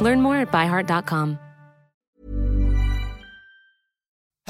[0.00, 1.38] Learn more at byheart.com.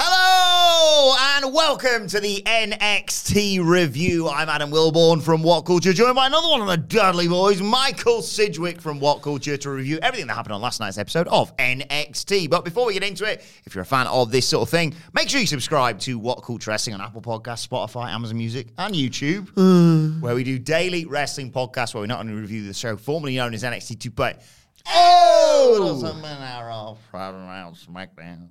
[0.03, 4.29] Hello and welcome to the NXT review.
[4.31, 8.23] I'm Adam Wilbourn from What Culture, joined by another one of the Dadley Boyz, Michael
[8.23, 12.49] Sidgwick from What Culture, to review everything that happened on last night's episode of NXT.
[12.49, 14.95] But before we get into it, if you're a fan of this sort of thing,
[15.13, 18.95] make sure you subscribe to What Culture Wrestling on Apple Podcasts, Spotify, Amazon Music, and
[18.95, 19.51] YouTube,
[20.23, 23.53] where we do daily wrestling podcasts where we not only review the show formerly known
[23.53, 24.43] as NXT 2, but
[24.87, 28.49] oh, something hour off Friday Night SmackDown.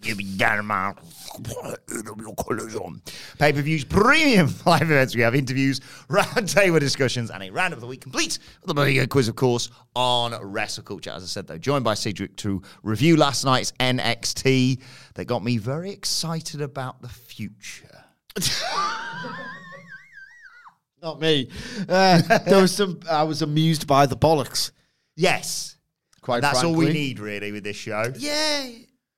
[0.00, 0.96] Give me dynamite.
[3.38, 5.14] Pay per views, premium live events.
[5.14, 9.28] We have interviews, roundtable discussions, and a round of the week complete with a quiz,
[9.28, 11.10] of course, on wrestle culture.
[11.10, 14.80] As I said, though, joined by Cedric to review last night's NXT.
[15.14, 18.04] That got me very excited about the future.
[21.02, 21.48] Not me.
[21.88, 23.00] Uh, there was some.
[23.10, 24.70] I was amused by the bollocks.
[25.20, 25.76] Yes,
[26.22, 28.12] Quite that's all we need really with this show.
[28.18, 28.68] Yeah,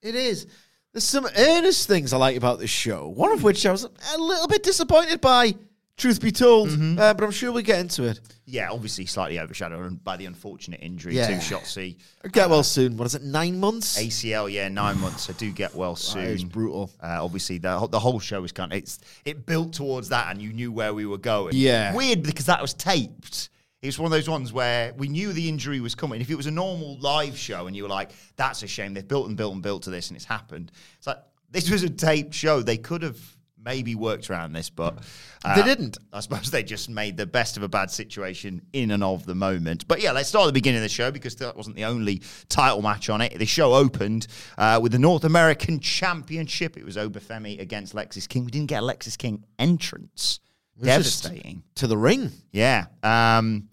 [0.03, 0.47] it is.
[0.93, 3.09] There's some earnest things I like about this show.
[3.09, 5.55] One of which I was a little bit disappointed by.
[5.99, 6.99] Truth be told, Mm-hmm.
[6.99, 8.19] uh, but I'm sure we'll get into it.
[8.47, 11.27] Yeah, obviously slightly overshadowed by the unfortunate injury Yeah.
[11.29, 11.97] to Shotzi.
[12.33, 12.97] Get well soon.
[12.97, 13.23] What is it?
[13.23, 13.99] Nine months.
[14.03, 15.25] ACL, yeah, nine months.
[15.25, 16.25] So do get well soon.
[16.25, 16.91] Is brutal.
[17.01, 20.31] Uh, obviously, the whole- the whole show was kind of it's it built towards that,
[20.31, 21.53] and you knew where we were going.
[21.55, 21.95] Yeah.
[21.95, 23.51] weird because that was taped.
[23.83, 26.21] It's one of those ones where we knew the injury was coming.
[26.21, 29.07] If it was a normal live show, and you were like, "That's a shame," they've
[29.07, 30.71] built and built and built to this, and it's happened.
[30.99, 31.19] It's like
[31.51, 32.63] this was a taped show.
[32.63, 33.19] They could have
[33.65, 34.99] maybe worked around this, but
[35.45, 35.97] uh, They didn't.
[36.13, 39.35] I suppose they just made the best of a bad situation in and of the
[39.37, 39.87] moment.
[39.87, 42.23] But yeah, let's start at the beginning of the show because that wasn't the only
[42.49, 43.39] title match on it.
[43.39, 44.27] The show opened
[44.59, 46.77] uh, with the North American Championship.
[46.77, 48.45] It was Oba Femi against Lexis King.
[48.45, 50.41] We didn't get a Lexis King entrance.
[50.77, 51.63] It was Devastating.
[51.77, 52.31] to the ring.
[52.51, 52.87] Yeah.
[53.03, 53.69] Um,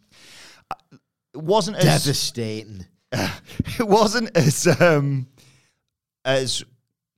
[1.33, 2.85] it wasn't as Devastating.
[3.11, 5.27] it wasn't as um,
[6.25, 6.63] as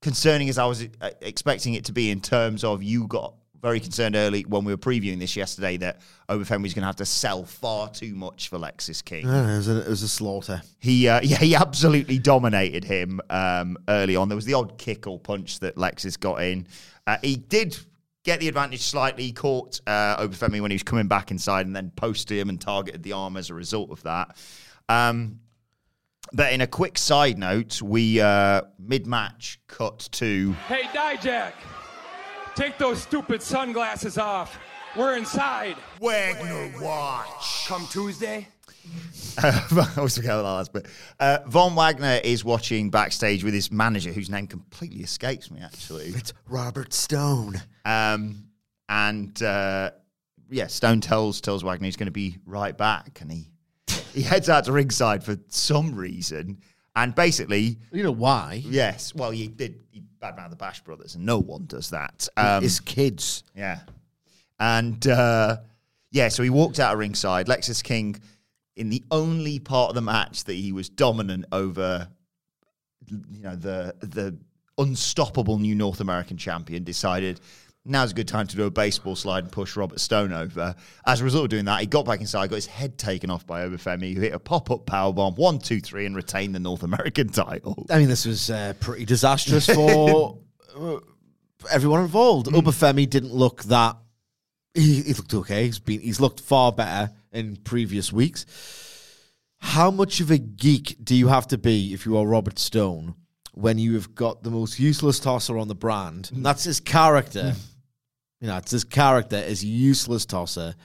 [0.01, 3.79] concerning as I was uh, expecting it to be in terms of you got very
[3.79, 6.95] concerned early when we were previewing this yesterday that Oba Femi was going to have
[6.95, 9.27] to sell far too much for Lexis King.
[9.27, 10.61] Uh, it, was a, it was a slaughter.
[10.79, 14.29] He uh, yeah he absolutely dominated him um, early on.
[14.29, 16.67] There was the odd kick or punch that Lexis got in.
[17.05, 17.77] Uh, he did
[18.23, 19.23] get the advantage slightly.
[19.23, 22.49] He caught uh, Oba Femi when he was coming back inside and then posted him
[22.49, 24.37] and targeted the arm as a result of that.
[24.89, 25.39] Um,
[26.33, 31.53] but in a quick side note, we uh, mid match cut to Hey, Dijak,
[32.55, 34.57] take those stupid sunglasses off.
[34.95, 35.77] We're inside.
[36.01, 37.65] Wagner Watch.
[37.67, 38.47] Come Tuesday.
[39.41, 40.87] Uh, I always forget what that last bit.
[41.19, 46.07] Uh, Von Wagner is watching backstage with his manager, whose name completely escapes me, actually.
[46.07, 47.61] It's Robert Stone.
[47.85, 48.45] Um,
[48.89, 49.91] and uh,
[50.49, 53.47] yeah, Stone tells tells Wagner he's going to be right back, and he
[54.13, 56.59] he heads out to ringside for some reason,
[56.95, 58.61] and basically, You know why?
[58.65, 62.27] yes, well, he did he badmouthed the Bash Brothers, and no one does that.
[62.35, 63.43] Um, it's kids.
[63.55, 63.79] yeah,
[64.59, 65.57] and uh,
[66.11, 67.47] yeah, so he walked out of ringside.
[67.47, 68.19] Lexis King,
[68.81, 72.07] in the only part of the match that he was dominant over,
[73.07, 74.35] you know, the the
[74.79, 77.39] unstoppable new North American champion, decided
[77.85, 80.75] now's a good time to do a baseball slide and push Robert Stone over.
[81.05, 83.45] As a result of doing that, he got back inside, got his head taken off
[83.45, 86.55] by Oba Femi, who hit a pop up power bomb, one, two, three, and retained
[86.55, 87.85] the North American title.
[87.87, 90.39] I mean, this was uh, pretty disastrous for
[90.75, 90.97] uh,
[91.69, 92.47] everyone involved.
[92.47, 93.97] Oba Femi didn't look that.
[94.73, 95.65] He, he looked okay.
[95.65, 96.01] He's been.
[96.01, 98.45] He's looked far better in previous weeks.
[99.59, 103.13] how much of a geek do you have to be if you are Robert Stone
[103.53, 106.31] when you have got the most useless tosser on the brand?
[106.33, 107.53] And that's his character.
[108.39, 110.75] you know, it's his character is useless tosser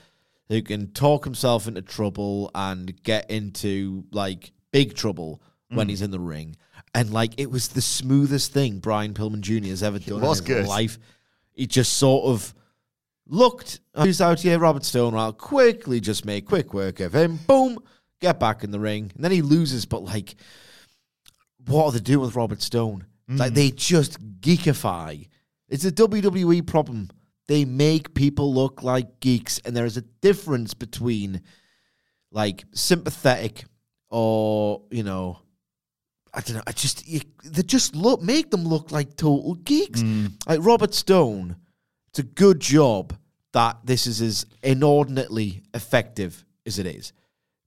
[0.49, 5.89] who can talk himself into trouble and get into like big trouble when mm.
[5.89, 6.55] he's in the ring.
[6.93, 9.69] And like it was the smoothest thing Brian Pillman Jr.
[9.69, 10.67] has ever done in his good.
[10.67, 10.99] life.
[11.53, 12.53] He just sort of
[13.27, 15.15] looked uh, who's out here, Robert Stone.
[15.15, 17.37] I'll quickly just make quick work of him.
[17.47, 17.79] Boom,
[18.19, 19.85] get back in the ring, and then he loses.
[19.85, 20.35] But like,
[21.65, 23.05] what are they doing with Robert Stone?
[23.29, 23.55] Like mm.
[23.55, 25.27] they just geekify.
[25.67, 27.09] It's a WWE problem.
[27.47, 31.41] They make people look like geeks, and there is a difference between
[32.31, 33.65] like sympathetic
[34.09, 35.39] or you know.
[36.33, 36.63] I don't know.
[36.67, 40.03] I just you, they just look make them look like total geeks.
[40.03, 40.33] Mm.
[40.47, 41.55] Like Robert Stone,
[42.09, 43.13] it's a good job
[43.53, 47.13] that this is as inordinately effective as it is.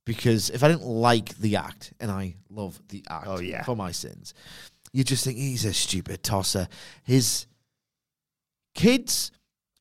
[0.05, 3.63] Because if I didn't like the act, and I love the act Oh, yeah.
[3.63, 4.33] for my sins,
[4.93, 6.67] you just think he's a stupid tosser.
[7.03, 7.45] His
[8.73, 9.31] kids,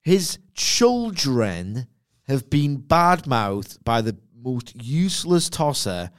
[0.03, 1.87] his children
[2.29, 6.11] have been bad mouthed by the most useless tosser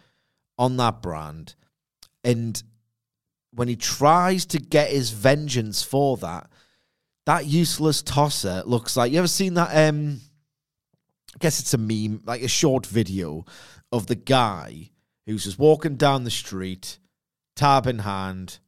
[0.57, 1.55] on that brand.
[2.23, 2.61] And
[3.53, 6.49] when he tries to get his vengeance for that,
[7.25, 10.19] that useless tosser looks like you ever seen that um
[11.33, 13.45] I guess it's a meme, like a short video
[13.91, 14.89] of the guy
[15.25, 16.99] who's just walking down the street,
[17.55, 18.59] tab in hand,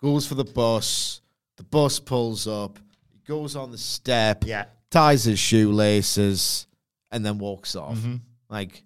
[0.00, 1.20] goes for the bus,
[1.56, 2.78] the bus pulls up,
[3.12, 4.66] he goes on the step, Yeah.
[4.90, 6.66] ties his shoelaces,
[7.10, 7.98] and then walks off.
[8.48, 8.84] Like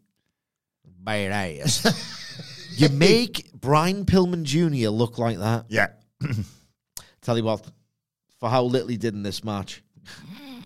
[1.05, 2.79] badass.
[2.79, 4.89] you make Brian Pillman Jr.
[4.89, 5.67] look like that.
[5.69, 5.89] Yeah.
[7.21, 7.67] Tell you what,
[8.45, 9.83] for how little he did in this match,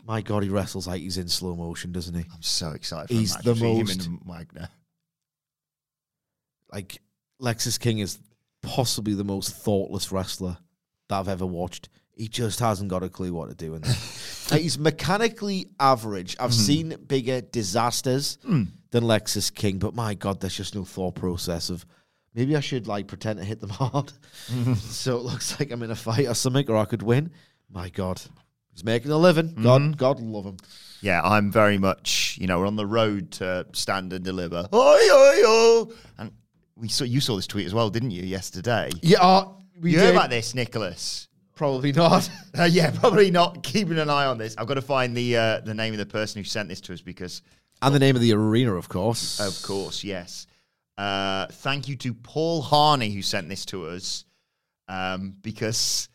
[0.05, 2.25] my God, he wrestles like he's in slow motion, doesn't he?
[2.35, 4.69] I'm so excited for He's the most- him and Wagner.
[6.73, 7.01] Like
[7.41, 8.19] Lexis King is
[8.63, 10.59] possibly the most thoughtless wrestler
[11.09, 11.89] that I've ever watched.
[12.17, 13.95] He just hasn't got a clue what to do in there.
[14.51, 16.35] Like, he's mechanically average.
[16.41, 16.61] I've mm-hmm.
[16.61, 18.67] seen bigger disasters mm.
[18.91, 21.85] than Lexis King, but my God, there's just no thought process of
[22.35, 24.13] maybe I should like pretend to hit them hard,
[24.51, 24.75] mm-hmm.
[24.75, 27.31] so it looks like I'm in a fight or something, or I could win.
[27.71, 28.21] My God,
[28.73, 29.55] he's making a living.
[29.61, 30.57] God, God love him.
[31.01, 34.69] Yeah, I'm very much, you know, we're on the road to stand and deliver.
[34.73, 35.85] Oi, oi, oi.
[36.19, 36.33] And
[36.77, 38.91] we saw you saw this tweet as well, didn't you, yesterday?
[39.03, 41.29] Yeah, uh, we you heard about this, Nicholas?
[41.55, 42.29] Probably not.
[42.59, 43.63] Uh, yeah, probably not.
[43.63, 44.57] Keeping an eye on this.
[44.59, 46.93] I've got to find the uh, the name of the person who sent this to
[46.93, 47.43] us because,
[47.83, 49.39] and the name of the arena, of course.
[49.39, 50.49] of course, yes.
[50.97, 54.25] Uh, thank you to Paul Harney who sent this to us
[54.89, 56.09] um, because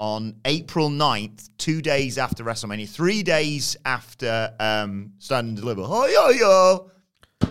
[0.00, 6.06] on April 9th, two days after WrestleMania, three days after um, Stand and Deliver, oh,
[6.06, 6.90] yo,
[7.42, 7.50] yo,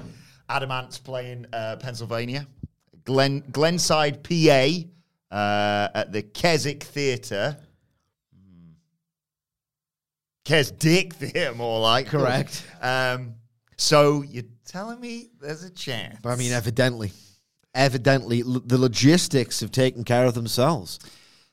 [0.49, 2.47] Adam Ant's playing uh, Pennsylvania,
[3.05, 7.55] Glen, Glenside, PA, uh, at the Keswick Theatre.
[10.43, 12.07] Kesdick Theatre, more like.
[12.07, 12.65] Correct.
[12.81, 13.35] Um,
[13.77, 16.17] so you're telling me there's a chance?
[16.23, 17.11] But I mean, evidently,
[17.75, 20.97] evidently, l- the logistics have taken care of themselves.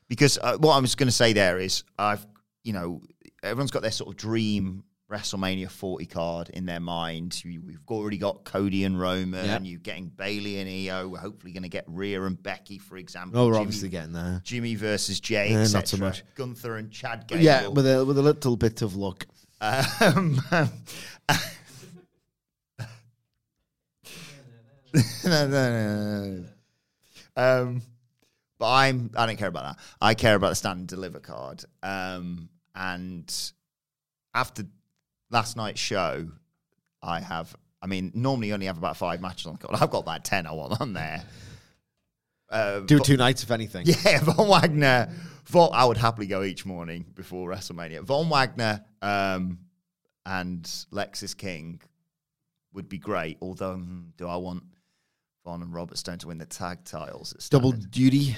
[0.07, 2.25] Because uh, what I was going to say there is I've
[2.63, 3.01] you know
[3.43, 7.43] everyone's got their sort of dream WrestleMania 40 card in their mind.
[7.43, 11.09] You, we've already got Cody and Roman, and you're getting Bayley and Iyo.
[11.09, 13.39] We're hopefully going to get Rhea and Becky, for example.
[13.39, 14.41] Oh, we're Jimmy, obviously getting there.
[14.43, 15.79] Jimmy versus Jey, etc.
[15.79, 16.23] not so much.
[16.35, 17.41] Gunther and Chad Gable.
[17.41, 19.25] Yeah, with a with a little bit of luck.
[19.61, 20.67] Um, no,
[25.23, 26.45] no, no, no.
[27.35, 27.81] Um,
[28.59, 29.85] but I'm I don't care about that.
[30.01, 31.63] I care about the stand and deliver card.
[31.83, 33.33] Um, and
[34.33, 34.63] after
[35.29, 36.27] last night's show,
[37.01, 37.55] I have.
[37.81, 39.77] I mean, normally you only have about five matches on the card.
[39.81, 41.23] I've got about ten I want on there.
[42.49, 43.85] Uh, Do but- two nights, if anything.
[44.05, 45.11] yeah, Von Wagner.
[45.45, 48.01] Von, I would happily go each morning before WrestleMania.
[48.03, 49.59] Von Wagner um,
[50.25, 51.79] and Lexis King
[52.73, 53.37] would be great.
[53.41, 54.63] Although, mm, do I want
[55.47, 57.33] Von and Robert Stone to win the tag titles?
[57.33, 58.35] At Double duty.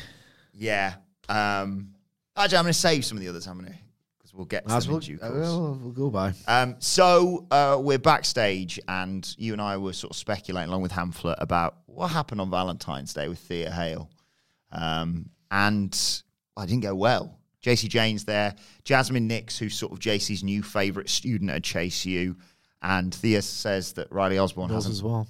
[0.53, 0.93] Yeah.
[1.27, 1.95] Um,
[2.37, 3.47] actually, I'm going to save some of the others.
[3.47, 3.77] I'm going to
[4.19, 5.47] because we'll get to As them we'll, in due uh, course.
[5.47, 6.33] we'll, we'll go by.
[6.47, 10.91] Um, so uh, we're backstage, and you and I were sort of speculating along with
[10.91, 14.07] Hamflett about what happened on Valentine's Day with Thea Hale,
[14.71, 16.21] um, and
[16.55, 17.39] well, it didn't go well.
[17.61, 18.53] Jacy Jayne's there,
[18.85, 22.37] Jazmyn Nyx, who's sort of Jacy's new favourite student at Chase U,
[22.83, 25.27] and Thea says that Riley Osborne Yours hasn't as well.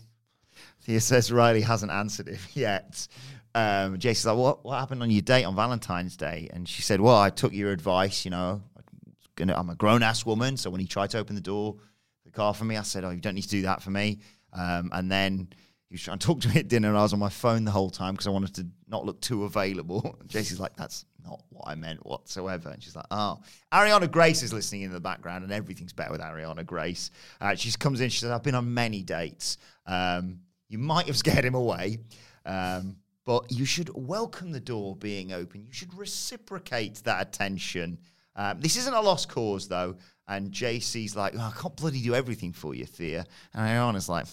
[0.89, 3.07] He says Riley hasn't answered him yet.
[3.53, 6.49] Um, Jason's like, what, what happened on your date on Valentine's Day?
[6.51, 8.61] And she said, well, I took your advice, you know,
[9.39, 10.57] I'm a grown ass woman.
[10.57, 11.77] So when he tried to open the door,
[12.25, 14.19] the car for me, I said, oh, you don't need to do that for me.
[14.51, 15.49] Um, and then
[15.89, 17.65] he was trying to talk to me at dinner, and I was on my phone
[17.65, 20.17] the whole time because I wanted to not look too available.
[20.27, 23.39] Jacy's like, "That's not what I meant whatsoever," and she's like, "Oh."
[23.71, 27.11] Ariana Grace is listening in the background, and everything's better with Ariana Grace.
[27.39, 29.57] Uh, she comes in, she says, "I've been on many dates.
[29.85, 30.39] Um,
[30.69, 31.99] you might have scared him away."
[32.45, 32.95] Um,
[33.25, 35.63] but you should welcome the door being open.
[35.63, 37.99] You should reciprocate that attention.
[38.35, 39.97] Um, this isn't a lost cause, though.
[40.27, 43.25] And Jacy's like, oh, I can't bloody do everything for you, Thea.
[43.53, 44.25] And Ariana's like,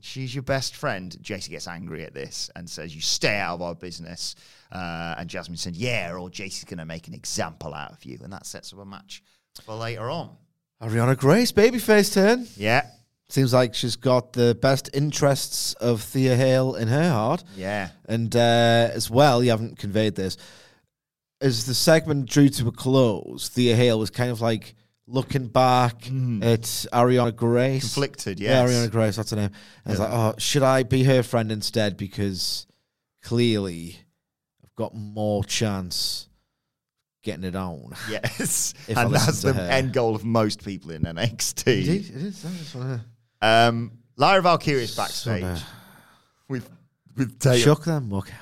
[0.00, 1.16] she's your best friend.
[1.20, 4.36] Jacy gets angry at this and says, you stay out of our business.
[4.70, 8.18] Uh, and Jasmine said, yeah, or Jacy's going to make an example out of you.
[8.22, 9.22] And that sets up a match
[9.64, 10.36] for later on.
[10.82, 12.46] Ariana Grace, babyface turn.
[12.56, 12.86] Yeah.
[13.34, 17.42] Seems like she's got the best interests of Thea Hale in her heart.
[17.56, 17.88] Yeah.
[18.04, 20.36] And uh, as well, you haven't conveyed this.
[21.40, 24.76] As the segment drew to a close, Thea Hale was kind of like
[25.08, 26.62] looking back at
[26.92, 27.82] Ariana Grace.
[27.82, 28.64] Conflicted, Yeah.
[28.64, 29.50] Ariana Grace, that's her name.
[29.84, 31.96] And it's like, oh, should I be her friend instead?
[31.96, 32.68] Because
[33.24, 33.96] clearly
[34.62, 36.28] I've got more chance
[37.24, 37.94] getting it on.
[38.08, 38.74] Yes.
[38.96, 39.60] And that's the her.
[39.60, 41.66] end goal of most people in NXT.
[41.66, 42.44] It is, it is.
[43.44, 45.60] Um, Lyra Valkyrie is backstage
[46.48, 46.70] with
[47.14, 47.60] with Tatum.
[47.60, 48.10] Shook them.
[48.10, 48.32] Okay.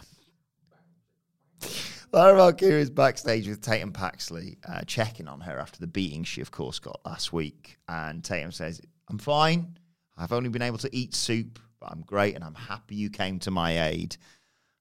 [2.12, 6.40] Lyra Valkyrie is backstage with Tatum Paxley, uh, checking on her after the beating she,
[6.40, 7.78] of course, got last week.
[7.88, 9.76] And Tatum says, "I'm fine.
[10.16, 13.40] I've only been able to eat soup, but I'm great, and I'm happy you came
[13.40, 14.16] to my aid."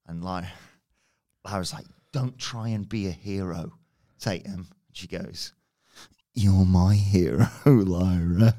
[0.06, 0.52] And Lyra,
[1.46, 3.74] Lyra's like, "Don't try and be a hero,
[4.20, 5.54] Tatum." She goes,
[6.36, 8.56] "You're my hero, Lyra."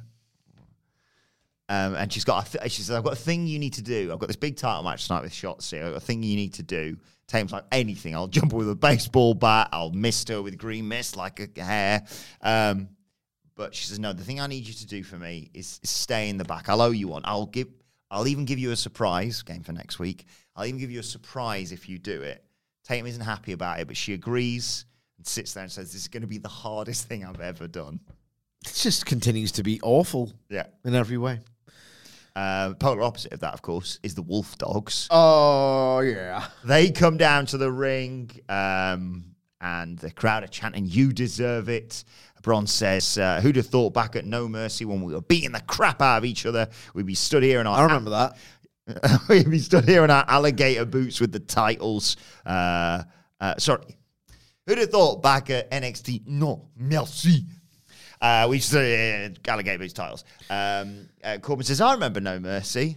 [1.69, 3.83] Um, and she's got, a th- she says, I've got a thing you need to
[3.83, 4.12] do.
[4.12, 5.78] I've got this big title match tonight with Shotzi.
[5.83, 6.97] I've got a thing you need to do.
[7.28, 8.14] Tatum's like, anything.
[8.14, 9.69] I'll jump with a baseball bat.
[9.73, 12.04] I'll mist her with green mist like a hair.
[12.42, 12.88] Um,
[13.54, 15.88] but she says, no, the thing I need you to do for me is, is
[15.90, 16.69] stay in the back.
[16.69, 17.23] I'll owe you one.
[17.25, 17.69] I'll give,
[18.11, 20.26] I'll even give you a surprise game for next week.
[20.57, 22.45] I'll even give you a surprise if you do it.
[22.85, 24.85] Tatum isn't happy about it, but she agrees
[25.16, 27.69] and sits there and says, this is going to be the hardest thing I've ever
[27.69, 28.00] done.
[28.66, 30.66] It just continues to be awful Yeah.
[30.85, 31.40] in every way.
[32.34, 35.06] Uh, polar opposite of that, of course, is the Wolf Dogs.
[35.10, 36.46] Oh, yeah.
[36.64, 39.24] They come down to the ring, um,
[39.60, 42.04] and the crowd are chanting, You deserve it.
[42.42, 45.60] Bron says, uh, Who'd have thought back at No Mercy when we were beating the
[45.60, 46.68] crap out of each other?
[46.94, 47.78] We'd be stood here in our.
[47.78, 48.36] I remember that.
[49.28, 52.16] We'd be stood here in our alligator boots with the titles.
[52.44, 53.04] Uh,
[53.40, 53.96] uh, sorry.
[54.66, 57.44] Who'd have thought back at NXT No Mercy?
[58.23, 60.25] Uh, we stood here, alligator boots titles.
[60.49, 62.97] Um, uh, Corbin says, I remember No Mercy.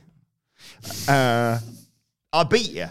[1.10, 1.60] Uh,
[2.32, 2.84] I beat you.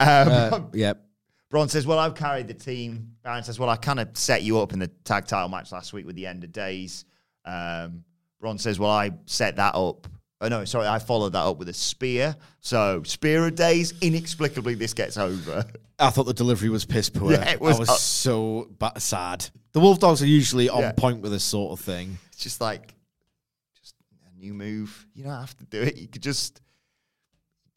[0.00, 1.06] Um, Uh, yep.
[1.48, 3.12] Bron says, Well, I've carried the team.
[3.22, 5.92] Baron says, Well, I kind of set you up in the tag title match last
[5.92, 7.04] week with the end of days.
[7.44, 8.04] Um,
[8.40, 10.06] Bron says, Well, I set that up.
[10.40, 12.34] Oh, no, sorry, I followed that up with a spear.
[12.60, 15.66] So, spear of days, inexplicably, this gets over.
[15.98, 17.32] I thought the delivery was piss poor.
[17.34, 19.46] Yeah, it was- I was uh, so ba- sad.
[19.72, 20.92] The Wolf Dogs are usually on Yeah.
[20.92, 22.18] point with this sort of thing.
[22.32, 22.94] It's just like,
[23.80, 23.94] just
[24.26, 25.06] a new move.
[25.14, 25.96] You don't have to do it.
[25.96, 26.60] You could just,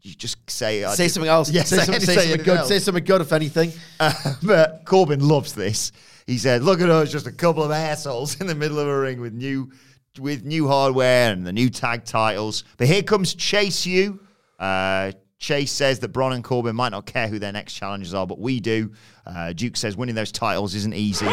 [0.01, 1.51] you just say, I say did- something else.
[1.51, 2.57] Yeah, say, something, say anything something good.
[2.57, 2.67] else.
[2.67, 3.71] Say something good, if anything.
[3.99, 5.91] Uh, but Corbin loves this.
[6.25, 8.99] He said, "Look at us, just a couple of assholes in the middle of a
[8.99, 9.71] ring with new,
[10.19, 14.19] with new hardware and the new tag titles." But here comes Chase U,
[14.57, 18.25] Uh, Chase says that Bron and Corbin might not care who their next challengers are,
[18.25, 18.93] but we do.
[19.25, 21.25] Uh, Duke says winning those titles isn't easy.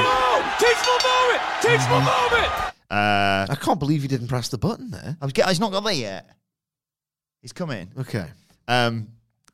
[0.61, 1.43] Teachable moment!
[1.63, 2.53] Teachable moment!
[2.91, 5.17] Uh, I can't believe you didn't press the button there.
[5.21, 6.29] I was get, he's not got there yet.
[7.41, 7.91] He's coming.
[7.99, 8.27] Okay.
[8.69, 9.09] Um,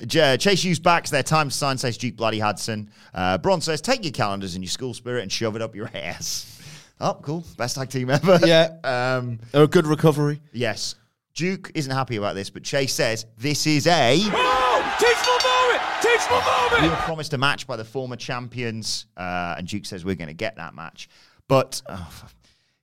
[0.07, 1.07] J- Chase U's back.
[1.09, 2.91] Their time to sign, says Duke Bloody Hudson.
[3.15, 5.89] Uh, Bron says, take your calendars and your school spirit and shove it up your
[5.95, 6.61] ass.
[7.01, 7.45] Oh, cool.
[7.57, 8.41] Best tag team ever.
[8.45, 8.73] Yeah.
[8.85, 10.41] Um, A good recovery.
[10.53, 10.95] yes.
[11.35, 14.19] Duke isn't happy about this, but Chase says, this is a...
[14.19, 15.56] Oh, teachable moment!
[16.03, 16.41] Teachable
[16.73, 16.91] We moment!
[16.93, 20.35] were promised a match by the former champions, uh, and Duke says we're going to
[20.35, 21.09] get that match.
[21.49, 22.25] But oh,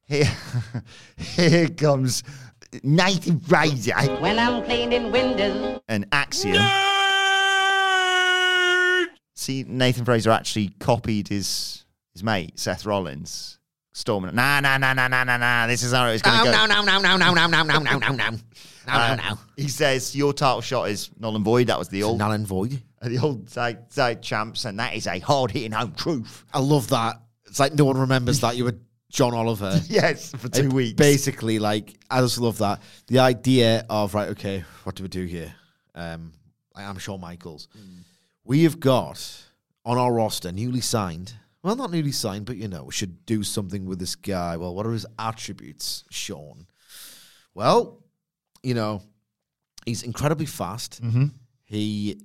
[0.06, 0.30] here,
[1.18, 2.24] here comes
[2.84, 5.80] Nathan Frazer When I'm cleaning windows.
[5.88, 6.64] and Axiom.
[9.36, 13.60] See, Nathan Frazer actually copied his his mate Seth Rollins,
[13.92, 14.36] storming.
[14.36, 15.68] Nah, nah, nah, nah, nah, nah, nah.
[15.68, 16.52] This is how it's going to go.
[16.52, 18.38] no, no, no, no, no, no, no, no, no, no, no.
[18.88, 21.68] Uh, He says your title shot is null and void.
[21.68, 22.82] That was the old Null and void.
[23.04, 26.44] The old tag, tag champs, and that is a hard hitting home truth.
[26.54, 27.22] I love that.
[27.46, 28.76] It's like no one remembers that you were
[29.12, 29.80] John Oliver.
[29.88, 30.94] Yes, for two It weeks.
[30.94, 32.82] Basically, like I just love that.
[33.08, 35.54] The idea of right, okay, what do we do here?
[35.94, 36.34] Um,
[36.76, 37.68] I am Shawn Michaels.
[38.44, 39.44] We have got
[39.86, 41.34] on our roster newly signed.
[41.62, 44.58] Well, not newly signed, but you know, we should do something with this guy.
[44.58, 46.66] Well, what are his attributes, Shawn?
[47.54, 48.02] Well,
[48.64, 49.02] you know,
[49.86, 51.02] he's incredibly fast.
[51.66, 52.20] He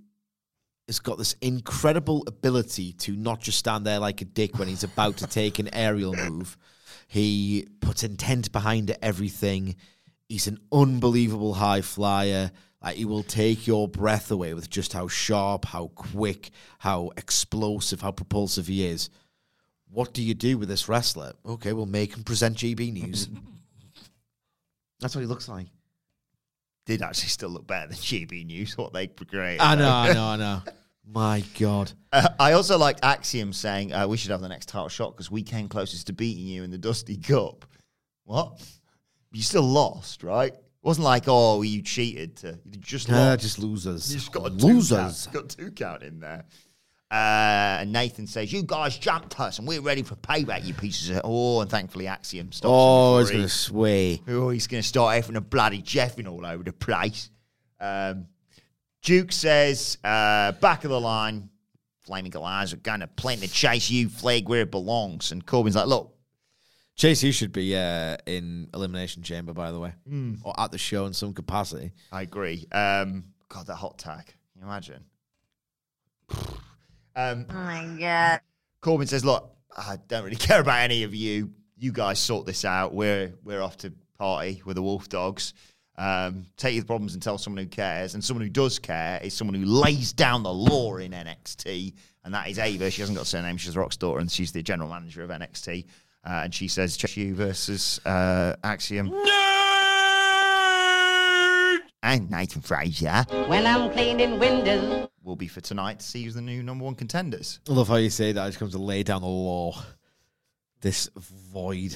[0.89, 4.85] has got this incredible ability to not just stand there like a dick when he's
[4.85, 6.57] about to take an aerial move.
[7.07, 9.77] He puts intent behind everything.
[10.29, 12.51] He's an unbelievable high flyer.
[12.83, 18.01] Like he will take your breath away with just how sharp, how quick, how explosive,
[18.01, 19.11] how propulsive he is.
[19.91, 21.33] What do you do with this wrestler?
[21.47, 23.29] Okay, we'll make him present GB News.
[25.01, 25.67] That's what he looks like.
[26.89, 29.61] Did actually still look better than GB News, what they created.
[29.61, 30.63] I know, I know, I know.
[31.07, 31.93] My God.
[32.13, 35.31] Uh, I also liked Axiom saying uh, we should have the next title shot because
[35.31, 37.65] we came closest to beating you in the Dusty Cup.
[38.25, 38.61] What?
[39.33, 40.53] You still lost, right?
[40.55, 42.37] It wasn't like, oh, you cheated.
[42.39, 43.41] To, you just Ah, lost.
[43.43, 44.11] just losers.
[44.13, 44.63] You just got a two count.
[44.75, 45.27] losers.
[45.29, 46.45] Got two count in there.
[47.11, 50.65] Uh, and Nathan says, "You guys jumped us, and we're ready for payback.
[50.67, 52.71] You pieces of oh!" And thankfully, Axiom stops.
[52.71, 54.23] Oh, he's going to sway.
[54.29, 57.31] Oh, he's going to start having a bloody jeffing all over the place.
[57.81, 58.27] Um,
[59.03, 61.49] Duke says, uh, back of the line,
[62.01, 65.31] Flaming Goliaths are going to plant the Chase U flag where it belongs.
[65.33, 66.15] And Corbin's like, look,
[66.97, 70.35] Chase, you should be uh, in Elimination Chamber, by the way, Hmm.
[70.43, 71.93] or at the show in some capacity.
[72.11, 72.67] I agree.
[72.73, 74.27] Um, God, that hot tag.
[74.27, 75.05] Can you imagine?
[77.19, 78.41] Um, Oh my god.
[78.81, 81.51] Corbin says, "Look, I don't really care about any of you.
[81.77, 82.95] You guys sort this out.
[82.95, 85.53] We're we're off to party with the Wolf Dogs.
[85.97, 88.15] Um, take your problems and tell someone who cares.
[88.15, 91.95] And someone who does care is someone who lays down the law in NXT,
[92.25, 92.89] and that is Ava.
[92.91, 93.57] She hasn't got a surname.
[93.57, 95.87] She's Rock's daughter, and she's the general manager of NXT.
[96.25, 99.13] Uh, and she says, "You versus uh, Axiom."
[102.09, 105.09] And Nathan Frazer When I'm cleaning windows.
[105.23, 107.61] will be for tonight to see who's the new number one contenders.
[107.69, 108.43] I love how you say that.
[108.43, 109.79] I just come to lay down the law.
[110.81, 111.95] This void,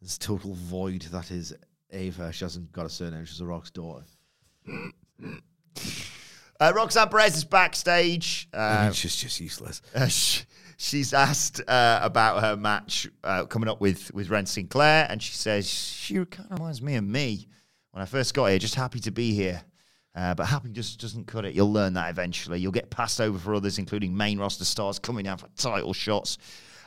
[0.00, 1.52] this total void that is
[1.90, 2.32] Ava.
[2.32, 3.26] She hasn't got a surname.
[3.26, 4.04] She's a Rock's daughter.
[6.58, 8.48] Uh, Roxanne Perez is backstage.
[8.54, 9.82] I Uh, mean, it's just, just useless.
[9.94, 10.44] Uh, sh-
[10.78, 15.34] she's asked uh, about her match uh, coming up with with Wren Sinclair, and she
[15.34, 17.48] says she kind of reminds me of me
[17.92, 18.58] when I first got here.
[18.58, 19.62] Just happy to be here,
[20.14, 21.54] uh, but happy just doesn't cut it.
[21.54, 22.58] You'll learn that eventually.
[22.58, 26.38] You'll get passed over for others, including main roster stars coming down for title shots.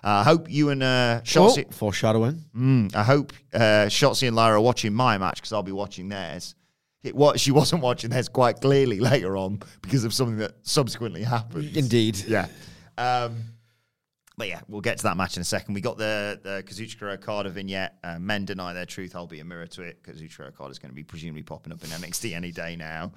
[0.03, 2.45] I uh, hope you and uh, Oh, foreshadowing.
[2.55, 6.09] Mm, I hope uh, Shotzi and Lyra are watching my match because I'll be watching
[6.09, 6.53] theirs.
[7.01, 11.23] It, what she wasn't watching theirs quite clearly later on because of something that subsequently
[11.23, 11.75] happened.
[11.75, 12.23] Indeed.
[12.27, 12.47] Yeah.
[12.99, 13.45] Um,
[14.37, 15.73] but yeah, we'll get to that match in a second.
[15.73, 17.95] We got the, the Kazuchika Okada vignette.
[18.03, 19.15] Uh, men deny their truth.
[19.15, 20.03] I'll be a mirror to it.
[20.03, 23.11] Kazuchika Okada is going to be presumably popping up in NXT any day now.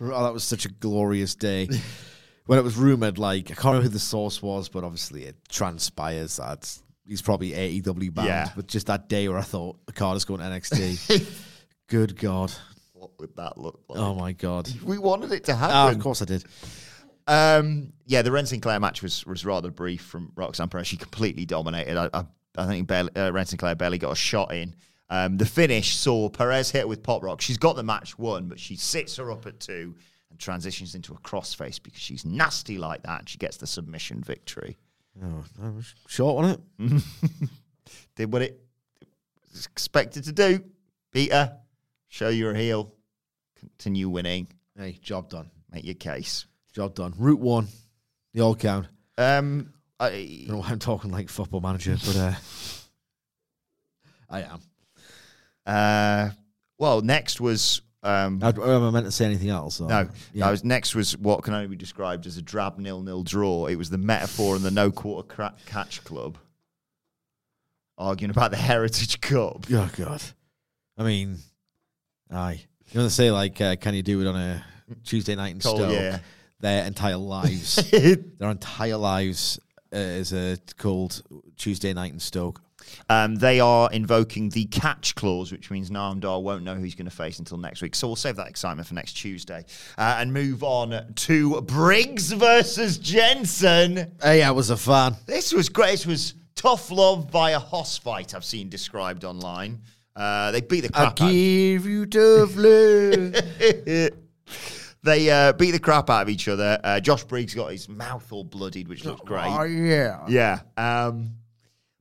[0.00, 1.68] Oh, that was such a glorious day.
[2.46, 5.36] when it was rumored, like I can't remember who the source was, but obviously it
[5.48, 8.28] transpires that he's probably AEW bound.
[8.28, 8.50] Yeah.
[8.56, 11.30] But just that day where I thought Carter's going to NXT.
[11.88, 12.52] Good God.
[12.94, 13.98] What would that look like?
[13.98, 14.70] Oh my God.
[14.82, 15.96] We wanted it to Ah, happen.
[15.98, 16.44] of course I did.
[17.26, 20.86] Um, yeah, the Wren Sinclair match was was rather brief from Roxanne Perez.
[20.86, 21.96] She completely dominated.
[21.96, 22.24] I, I,
[22.56, 24.74] I think barely, uh, Wren Sinclair barely got a shot in.
[25.10, 27.40] Um, the finish saw Perez hit with pop rock.
[27.40, 29.94] She's got the match won, but she sits her up at two
[30.30, 33.20] and transitions into a crossface because she's nasty like that.
[33.20, 34.76] And she gets the submission victory.
[35.22, 37.02] Oh, I was short on it.
[38.16, 38.60] Did what it
[39.52, 40.60] was expected to do.
[41.12, 41.58] Beat her,
[42.08, 42.92] show you're a heel,
[43.56, 45.50] continue winning, Hey, job done.
[45.70, 46.46] make your case.
[46.74, 47.14] Job done.
[47.16, 47.68] Route one.
[48.32, 48.88] The all count.
[49.16, 52.32] Um, I, I don't know why I'm talking like football manager, but uh,
[54.28, 54.60] I am.
[55.64, 56.30] Uh,
[56.78, 59.80] well, next was um, I, am I meant to say anything else?
[59.80, 60.08] or- no.
[60.32, 60.48] Yeah.
[60.48, 63.66] I was next was what can only be described as a drab nil-nil draw.
[63.66, 66.36] It was the Meta-Four and the no quarter cra- catch club
[67.96, 69.66] arguing about the Heritage Cup.
[69.70, 70.22] Oh God.
[70.98, 71.38] I mean,
[72.30, 72.64] aye.
[72.90, 74.64] You know they say like, uh, can you do it on a
[75.04, 75.92] Tuesday night in Cold, Stoke?
[75.92, 76.18] yeah.
[76.64, 79.60] Their entire lives, their entire lives
[79.92, 81.22] uh, is uh, called
[81.58, 82.62] Tuesday night in Stoke.
[83.10, 86.94] Um, they are invoking the catch clause, which means Noam Dar won't know who he's
[86.94, 87.94] going to face until next week.
[87.94, 89.66] So we'll save that excitement for next Tuesday
[89.98, 94.12] uh, and move on to Briggs versus Jensen.
[94.22, 95.16] Hey, I was a fan.
[95.26, 95.90] This was great.
[95.90, 99.82] This was tough love by a hoss fight I've seen described online.
[100.16, 101.30] Uh, they beat the I crap out.
[101.30, 103.34] give you tough love.
[105.04, 106.80] they uh, beat the crap out of each other.
[106.82, 109.46] Uh, Josh Briggs got his mouth all bloodied, which looked great.
[109.46, 110.24] Oh yeah.
[110.28, 110.60] Yeah.
[110.76, 111.32] Um,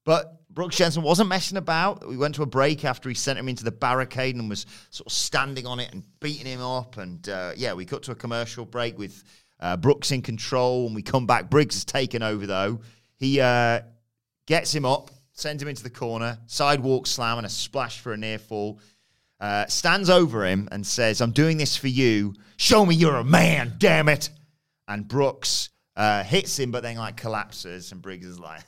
[0.06, 2.08] but Brooks Jensen wasn't messing about.
[2.08, 5.08] We went to a break after he sent him into the barricade and was sort
[5.08, 6.98] of standing on it and beating him up.
[6.98, 9.24] And uh, yeah, we cut to a commercial break with
[9.60, 10.86] uh, Brooks in control.
[10.86, 11.50] And we come back.
[11.50, 12.82] Briggs has taken over though.
[13.18, 13.82] He uh,
[14.46, 18.18] gets him up, sends him into the corner, sidewalk slam and a splash for a
[18.18, 18.80] near fall.
[19.44, 22.34] uh, stands over him and says, I'm doing this for you.
[22.64, 24.30] Show me you're a man, damn it.
[24.88, 27.92] And Brooks uh, hits him, but then like collapses.
[27.92, 28.62] And Briggs is like,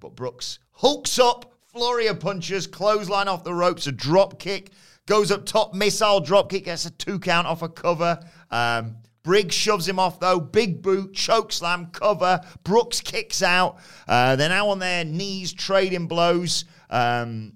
[0.00, 4.72] but Brooks hulks up, of punches, clothesline off the ropes, a drop kick,
[5.06, 8.18] goes up top, missile drop kick, gets a two count off a cover.
[8.50, 10.40] Um, Briggs shoves him off though.
[10.40, 12.40] Big boot, choke slam, cover.
[12.64, 13.78] Brooks kicks out.
[14.08, 16.64] Uh, they're now on their knees, trading blows.
[16.90, 17.52] Um,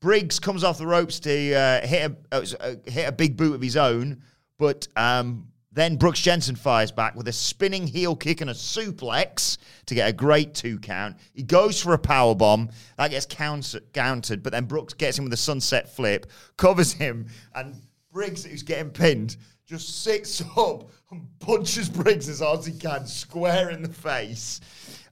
[0.00, 3.62] Briggs comes off the ropes to uh, hit a uh, hit a big boot of
[3.62, 4.22] his own,
[4.58, 9.58] but um, then Brooks Jensen fires back with a spinning heel kick and a suplex
[9.86, 11.16] to get a great two count.
[11.32, 15.24] He goes for a power bomb that gets counter- countered, but then Brooks gets him
[15.24, 17.76] with a sunset flip, covers him, and
[18.12, 23.06] Briggs, who's getting pinned, just sits up and punches Briggs as hard as he can,
[23.06, 24.60] square in the face.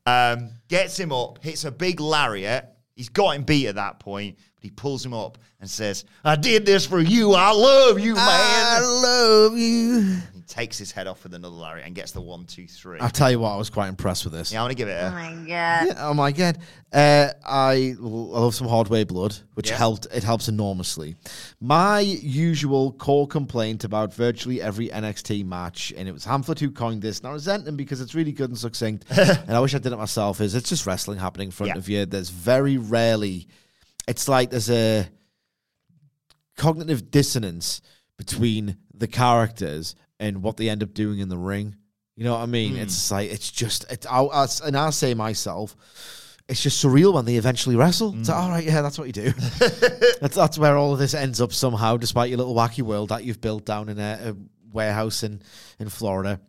[0.06, 2.75] Um, gets him up, hits a big lariat.
[2.96, 6.34] He's got him beat at that point, but he pulls him up and says, I
[6.34, 7.34] did this for you.
[7.34, 8.24] I love you, man.
[8.24, 10.16] I love you.
[10.48, 13.00] He takes his head off with another lariat and gets the one, two, three.
[13.00, 14.52] I'll tell you what, I was quite impressed with this.
[14.52, 15.10] yeah, I'm going to give it Oh a.
[15.10, 15.46] my god.
[15.48, 16.58] Yeah, oh my god!
[16.92, 19.76] Uh, I, l- I love some Hardway blood, which Yeah.
[19.76, 20.06] helped.
[20.14, 21.16] It helps enormously.
[21.60, 27.02] My usual core complaint about virtually every NXT match, and it was Hamflett who coined
[27.02, 27.18] this.
[27.18, 29.92] And I resent him because it's really good and succinct, and I wish I did
[29.92, 30.40] it myself.
[30.40, 31.78] Is it's just wrestling happening in front Yeah.
[31.78, 32.06] of you?
[32.06, 33.48] There's very rarely.
[34.06, 35.08] It's like there's a
[36.56, 37.80] cognitive dissonance
[38.16, 41.76] between the characters and what they end up doing in the ring.
[42.16, 42.76] You know what I mean?
[42.76, 43.14] It's hmm.
[43.14, 45.76] like it's just it's I, I, and I say myself,
[46.48, 48.14] it's just surreal when they eventually wrestle.
[48.18, 48.44] It's like, hmm.
[48.44, 49.30] all right, yeah, that's what you do.
[50.20, 53.24] that's that's where all of this ends up somehow, despite your little wacky world that
[53.24, 54.36] you've built down in a, a
[54.72, 55.42] warehouse in
[55.78, 56.40] in Florida.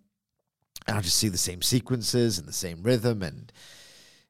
[0.87, 3.51] And I just see the same sequences and the same rhythm and.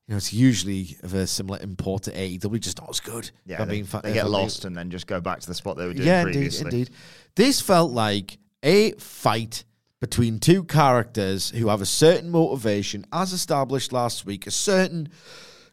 [0.08, 3.30] You know, it's usually of a similar import to AEW, just not as good.
[3.46, 5.76] Yeah, they, being fa- they get lost and then just go back to the spot
[5.76, 6.92] they were doing yeah, indeed, indeed.
[7.36, 9.64] This felt like a fight
[10.00, 15.10] between two characters who have a certain motivation, as established last week, a certain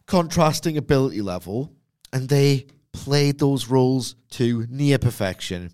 [0.06, 1.72] contrasting ability level,
[2.12, 5.70] and they played those roles to near perfection.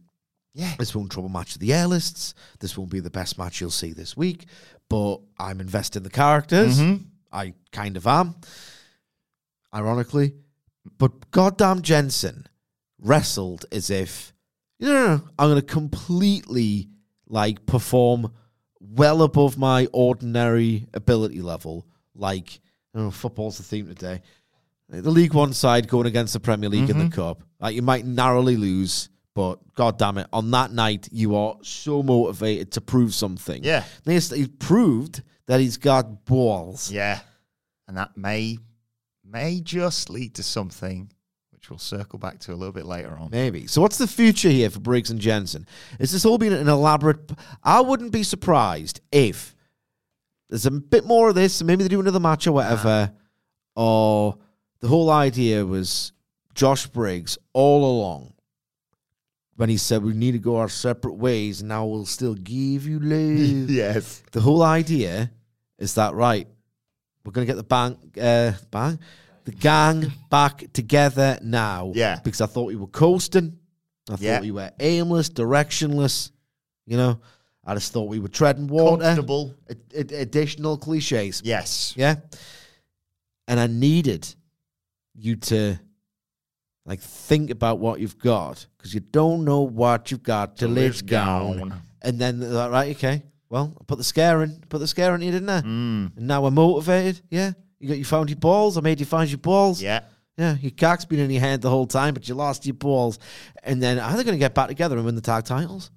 [0.52, 0.74] Yeah.
[0.78, 2.34] This won't trouble match of the air lists.
[2.58, 4.46] This won't be the best match you'll see this week,
[4.88, 6.80] but I'm invested in the characters.
[6.80, 7.04] Mm-hmm.
[7.32, 8.34] I kind of am,
[9.72, 10.34] ironically.
[10.98, 12.48] But goddamn Jensen
[12.98, 14.32] wrestled as if,
[14.80, 16.88] no, no, no, I'm going to completely
[17.30, 18.32] like perform
[18.80, 21.86] well above my ordinary ability level.
[22.14, 22.60] Like,
[22.94, 24.20] know, football's the theme today.
[24.88, 27.12] The League One side going against the Premier League in the mm-hmm.
[27.12, 27.44] Cup.
[27.60, 32.02] Like, you might narrowly lose, but god damn it, on that night, you are so
[32.02, 33.62] motivated to prove something.
[33.62, 33.84] Yeah.
[34.04, 36.90] He's, proved that he's got balls.
[36.90, 37.20] Yeah.
[37.86, 38.58] And that may
[39.24, 41.12] may just lead to something
[41.70, 43.30] which we'll circle back to a little bit later on.
[43.30, 43.66] Maybe.
[43.66, 45.66] So what's the future here for Briggs and Jensen?
[45.98, 47.30] Is this all been an elaborate?
[47.62, 49.54] I wouldn't be surprised if
[50.48, 51.62] there's a bit more of this.
[51.62, 53.12] Maybe they do another match or whatever.
[53.76, 54.37] Or
[54.80, 56.12] the whole idea was
[56.54, 58.33] Josh Briggs all along
[59.56, 62.87] when he said we need to go our separate ways, and now we'll still give
[62.87, 63.70] you love.
[63.70, 64.22] yes.
[64.33, 65.30] the whole idea
[65.78, 66.46] is that right
[67.24, 68.98] we're going to get the bang uh bang
[69.44, 72.20] the gang back together now Yeah.
[72.22, 73.59] because i thought we were coasting
[74.09, 74.40] i thought Yeah.
[74.40, 76.31] we were aimless directionless
[76.87, 77.20] you know
[77.64, 79.55] i just thought we were treading water Comfortable.
[79.68, 81.94] A- a- additional cliches Yes.
[81.96, 82.16] yeah
[83.48, 84.33] and i needed
[85.14, 85.79] you to
[86.87, 90.92] like think about what you've got because you don't know what you've got to live
[90.92, 91.59] it's it's gone.
[91.59, 91.83] gone.
[92.03, 95.14] And then they're like, right, okay, well, I put the scare in, put the scare
[95.14, 95.61] in you, didn't I?
[95.61, 96.16] Mm.
[96.16, 97.20] And now we're motivated.
[97.31, 98.76] Yeah, you got you found your balls.
[98.78, 99.82] I made you find your balls.
[99.82, 100.00] Yeah.
[100.36, 100.56] yeah.
[100.60, 103.18] Your cock's been in your hand the whole time, but you lost your balls.
[103.62, 105.90] And then are they going to get back together and win the tag titles?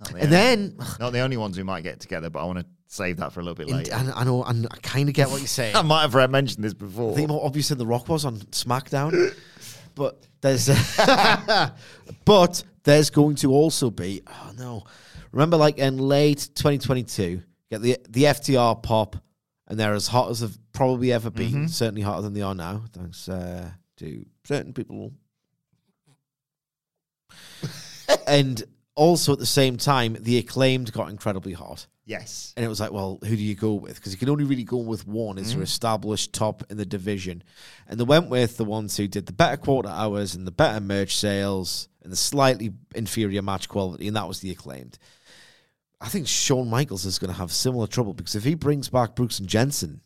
[0.00, 2.58] The, And only, then not the only ones who might get together, but I want
[2.58, 3.94] to save that for a little bit later.
[3.94, 5.74] and I know, and I kind of get what you're saying.
[5.76, 7.12] I might have mentioned this before.
[7.12, 9.34] I think more obvious than The Rock was on SmackDown.
[9.94, 10.66] but there's,
[12.24, 14.22] but there's going to also be.
[14.26, 14.84] Oh no!
[15.30, 19.16] Remember, like in late 2022, get the the FTR pop,
[19.72, 21.66] and they're as hot as they've probably ever been.
[21.66, 25.12] Certainly hotter than they are now, thanks uh, to certain people.
[28.26, 28.62] and
[28.96, 31.86] also at the same time, the acclaimed got incredibly hot.
[32.04, 32.52] yes.
[32.54, 33.94] And it was like, well, who do you go with?
[33.94, 37.42] Because you can only really go with one as your established top in the division.
[37.88, 40.80] And they went with the ones who did the better quarter hours and the better
[40.80, 44.98] merch sales and the slightly inferior match quality, and that was the acclaimed.
[46.02, 49.14] I think Shawn Michaels is going to have similar trouble because if he brings back
[49.14, 50.00] Brooks and Jensen,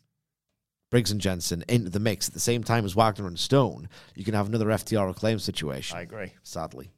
[0.91, 4.23] Briggs and Jensen into the mix at the same time as Wagner and Stone, you
[4.23, 5.97] can have another FTR acclaim situation.
[5.97, 6.31] I agree.
[6.43, 6.91] sadly.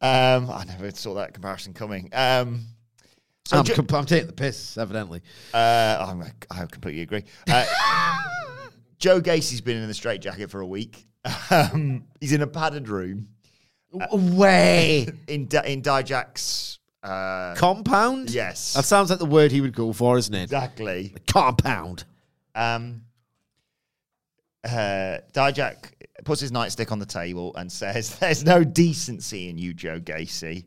[0.00, 2.10] Um, I never saw that comparison coming.
[2.12, 2.66] Um,
[3.46, 5.22] so I'm, Jo- comp- I'm taking the piss, evidently.
[5.54, 6.14] uh,
[6.50, 7.24] I completely agree.
[7.50, 7.64] Uh,
[8.98, 11.06] Joe Gacy's been in the straitjacket for a week.
[11.50, 13.28] Um, he's in a padded room
[14.12, 15.08] Way.
[15.28, 16.78] in Di- in Dijak's.
[17.02, 18.30] Uh, Compound?
[18.30, 20.42] yes, That sounds like the word he would go for, isn't it?
[20.44, 21.14] exactly.
[21.28, 22.04] Compound.
[22.54, 23.02] Um,
[24.64, 25.92] uh, Dijak
[26.24, 30.64] puts his nightstick on the table and says, "There's no decency in you, Joe Gacy."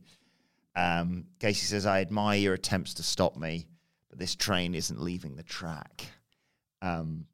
[0.75, 3.67] Um, Gacy says, "I admire your attempts to stop me,
[4.09, 6.05] but this train isn't leaving the track."
[6.81, 7.25] Um,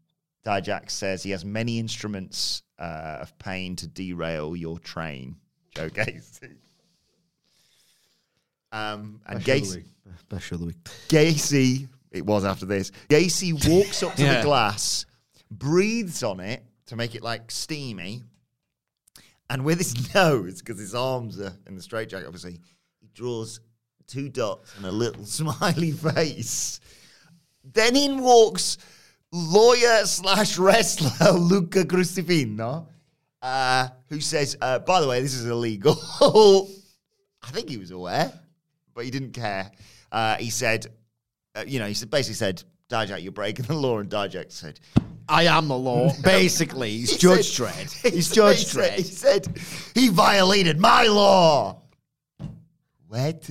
[0.46, 5.36] Dijak says he has many instruments uh, of pain to derail your train,
[5.76, 6.56] Joe Gacy.
[8.72, 9.86] Um, and Gacy,
[10.30, 10.84] Best of the week.
[11.08, 12.92] Gacy, it was after this.
[13.10, 14.40] Gacy walks up to Yeah.
[14.40, 15.06] the glass,
[15.52, 18.24] breathes on it to make it like steamy,
[19.50, 22.60] and with his nose, because his arms are in the straitjacket, obviously,
[23.00, 23.60] he draws
[24.08, 26.80] two dots and a little smiley face.
[27.64, 28.78] Then in walks
[29.32, 32.88] lawyer slash wrestler Luca Crusifino,
[33.42, 35.96] uh, who says, uh, by the way, this is illegal.
[37.44, 38.32] I think he was aware,
[38.98, 39.70] but he didn't care.
[40.12, 40.88] Uh, he said,
[41.56, 44.00] uh, you know, he said, basically said, Dijak, you're breaking the law.
[44.00, 44.80] And Dijak said,
[45.30, 46.12] I am the law.
[46.24, 48.02] Basically, he's he Judge said- Dredd.
[48.04, 49.58] he He's said- Judge he said- He said,
[49.94, 51.82] he violated my law.
[53.08, 53.48] What?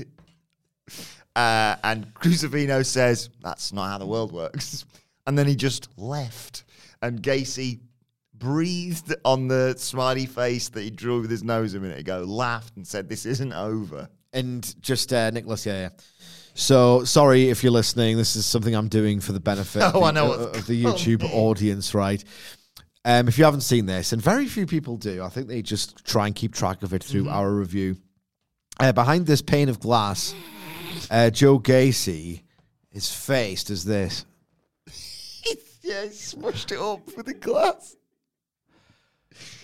[1.37, 4.85] Uh, and Crusifino says, that's not how the world works.
[5.29, 6.65] And then he just left.
[7.03, 7.81] And Gacy
[8.35, 12.77] breathed on the smiley face that he drew with his nose a minute ago, laughed
[12.77, 14.09] and said, this isn't over.
[14.33, 15.89] And just uh, Nicholas, yeah, yeah.
[16.55, 18.17] So sorry if you're listening.
[18.17, 20.67] This is something I'm doing for the benefit Oh, of, the, I know uh, of
[20.67, 20.85] the.
[20.85, 22.23] YouTube audience, right?
[23.05, 26.05] Um, if you haven't seen this, and very few people do, I think they just
[26.05, 27.35] try and keep track of it through Mm-hmm.
[27.35, 27.97] our review.
[28.81, 30.35] Uh, behind this pane of glass,
[31.11, 32.43] uh, Joe Gacy,
[32.93, 34.25] is faced does this.
[35.83, 37.97] yeah, he smushed it up with a glass.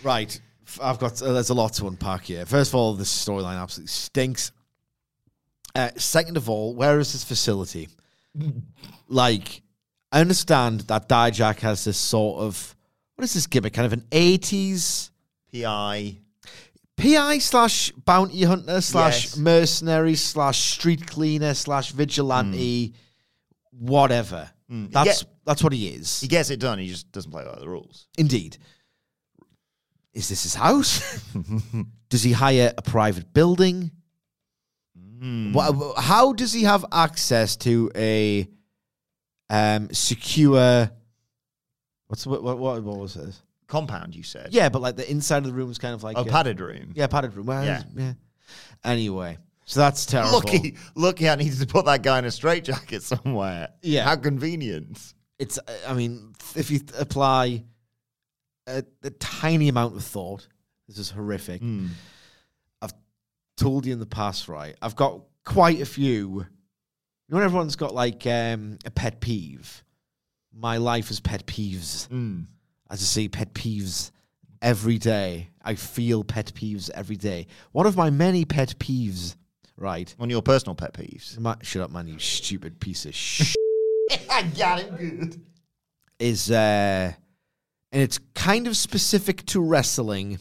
[0.02, 0.40] Right.
[0.80, 2.46] I've got, uh, there's a lot to unpack here.
[2.46, 4.52] First of all, this storyline absolutely stinks.
[5.74, 7.88] Uh, second of all, where is this facility?
[9.08, 9.62] like,
[10.10, 12.76] I understand that Dijak has this sort of,
[13.16, 13.72] what is this gimmick?
[13.72, 15.10] Kind of an 80s
[15.52, 16.18] PI.
[16.96, 19.36] PI slash bounty hunter slash Yes.
[19.38, 22.94] mercenary slash street cleaner slash vigilante,
[23.70, 24.50] whatever.
[24.68, 26.20] That's, get- that's what he is.
[26.20, 26.78] He gets it done.
[26.78, 28.06] He just doesn't play by the rules.
[28.16, 28.58] Indeed.
[30.14, 31.20] Is this his house?
[32.10, 33.90] does he hire a private building?
[35.24, 38.48] Wha- how does he have access to a
[39.48, 40.90] um, secure?
[42.08, 43.40] What's what, what what what was this?
[43.68, 44.48] Compound, you said.
[44.52, 46.60] Yeah, but like the inside of the room is kind of like A a- padded
[46.60, 46.92] room.
[46.94, 47.46] Yeah, padded room.
[47.46, 47.82] Well, Yeah.
[47.96, 48.12] yeah.
[48.84, 50.32] Anyway, so that's terrible.
[50.34, 53.68] Lucky, lucky I needed to put that guy in a straitjacket somewhere.
[53.80, 54.04] Yeah.
[54.04, 55.14] How convenient.
[55.38, 55.58] It's.
[55.86, 57.64] I mean, if you apply
[58.66, 60.46] a, a tiny amount of thought,
[60.88, 61.62] this is horrific.
[62.80, 62.92] I've
[63.56, 64.76] told you in the past, right?
[64.82, 66.46] I've got quite a few.
[67.28, 69.82] You know, everyone's got like um, a pet peeve.
[70.54, 72.08] My life is pet peeves.
[72.90, 74.10] As I say, pet peeves
[74.60, 75.48] every day.
[75.64, 77.46] I feel pet peeves every day.
[77.72, 79.36] One of my many pet peeves,
[79.78, 80.14] right?
[80.18, 81.38] On your personal pet peeves.
[81.38, 83.56] Ma- shut up, man, you stupid piece of shit.
[84.30, 85.40] I got it good.
[86.18, 87.12] is uh
[87.92, 90.38] and it's kind of specific to wrestling.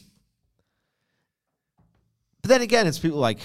[2.40, 3.38] But then again, it's people like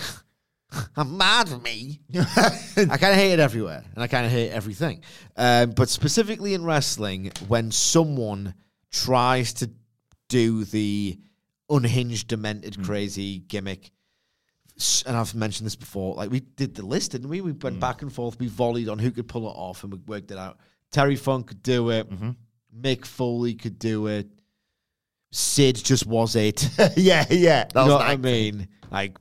[0.96, 2.00] I'm mad at me.
[2.16, 5.02] I kind of hate it everywhere, and I kind of hate everything.
[5.36, 8.54] Um, but specifically in wrestling, when someone
[8.92, 9.70] tries to
[10.30, 11.20] do the
[11.70, 12.86] unhinged, demented, mm.
[12.86, 13.92] crazy gimmick,
[15.06, 17.42] and I've mentioned this before, like we did the list, didn't we?
[17.42, 17.80] We went mm.
[17.80, 20.38] back and forth, we volleyed on who could pull it off, and we worked it
[20.38, 20.58] out.
[20.92, 22.10] Terry Funk could do it.
[22.10, 22.32] Mm-hmm.
[22.82, 24.28] Mick Foley could do it.
[25.32, 26.70] Sid just was it.
[26.98, 27.66] yeah, yeah.
[27.66, 28.68] That you was know what I mean?
[28.92, 29.18] Like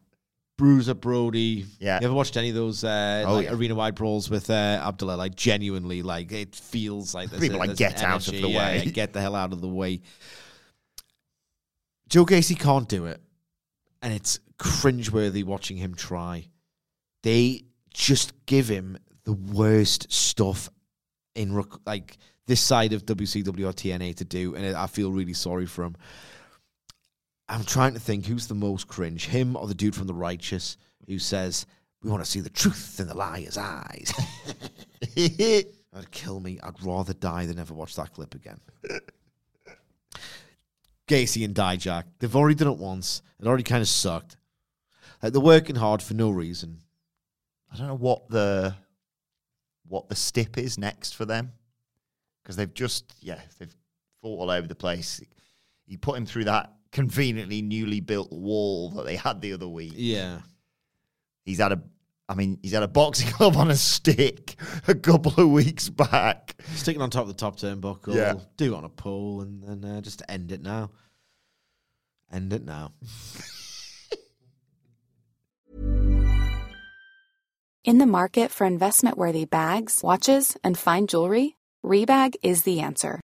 [0.56, 1.66] Bruiser Brody.
[1.80, 1.98] Yeah.
[2.00, 3.52] You ever watched any of those uh, Oh, like yeah.
[3.54, 5.16] arena wide brawls with uh, Abdullah?
[5.16, 8.58] Like genuinely, like it feels like there's People a, like, "Get out of the Yeah,
[8.58, 10.00] way." yeah, get the hell out of the way.
[12.08, 13.20] Joe Gacy can't do it,
[14.00, 16.46] and it's cringeworthy watching him try.
[17.22, 20.70] They just give him the worst stuff
[21.34, 22.16] in rec- like
[22.46, 25.96] this side of WCW or TNA to do, and I feel really sorry for him.
[27.48, 30.76] I'm trying to think who's the most cringe, him or the dude from The Righteous
[31.06, 31.66] who says,
[32.02, 34.12] "We want to see the truth in the liar's eyes."
[35.16, 36.58] That'd kill me.
[36.62, 38.60] I'd rather die than ever watch that clip again.
[41.08, 43.22] Gacy and Dijak, they've already done it once.
[43.40, 44.36] It already kind of sucked.
[45.22, 46.78] Like they're working hard for no reason.
[47.72, 48.74] I don't know what the
[49.88, 51.52] what the stip is next for them
[52.46, 53.74] because they've just yeah they've
[54.22, 55.20] fought all over the place.
[55.86, 59.94] You put him through that conveniently newly built wall that they had the other week.
[59.96, 60.38] Yeah.
[61.44, 61.82] He's had a
[62.28, 64.54] I mean he's had a boxing club on a stick
[64.86, 66.54] a couple of weeks back.
[66.76, 68.14] Sticking on top of the top turnbuckle.
[68.14, 68.34] Yeah.
[68.56, 70.92] Do it on a pole and then uh, just end it now.
[72.32, 72.92] End it now.
[77.84, 81.56] In the market for investment worthy bags, watches, and fine jewelry,
[81.86, 83.20] Rebag is the answer.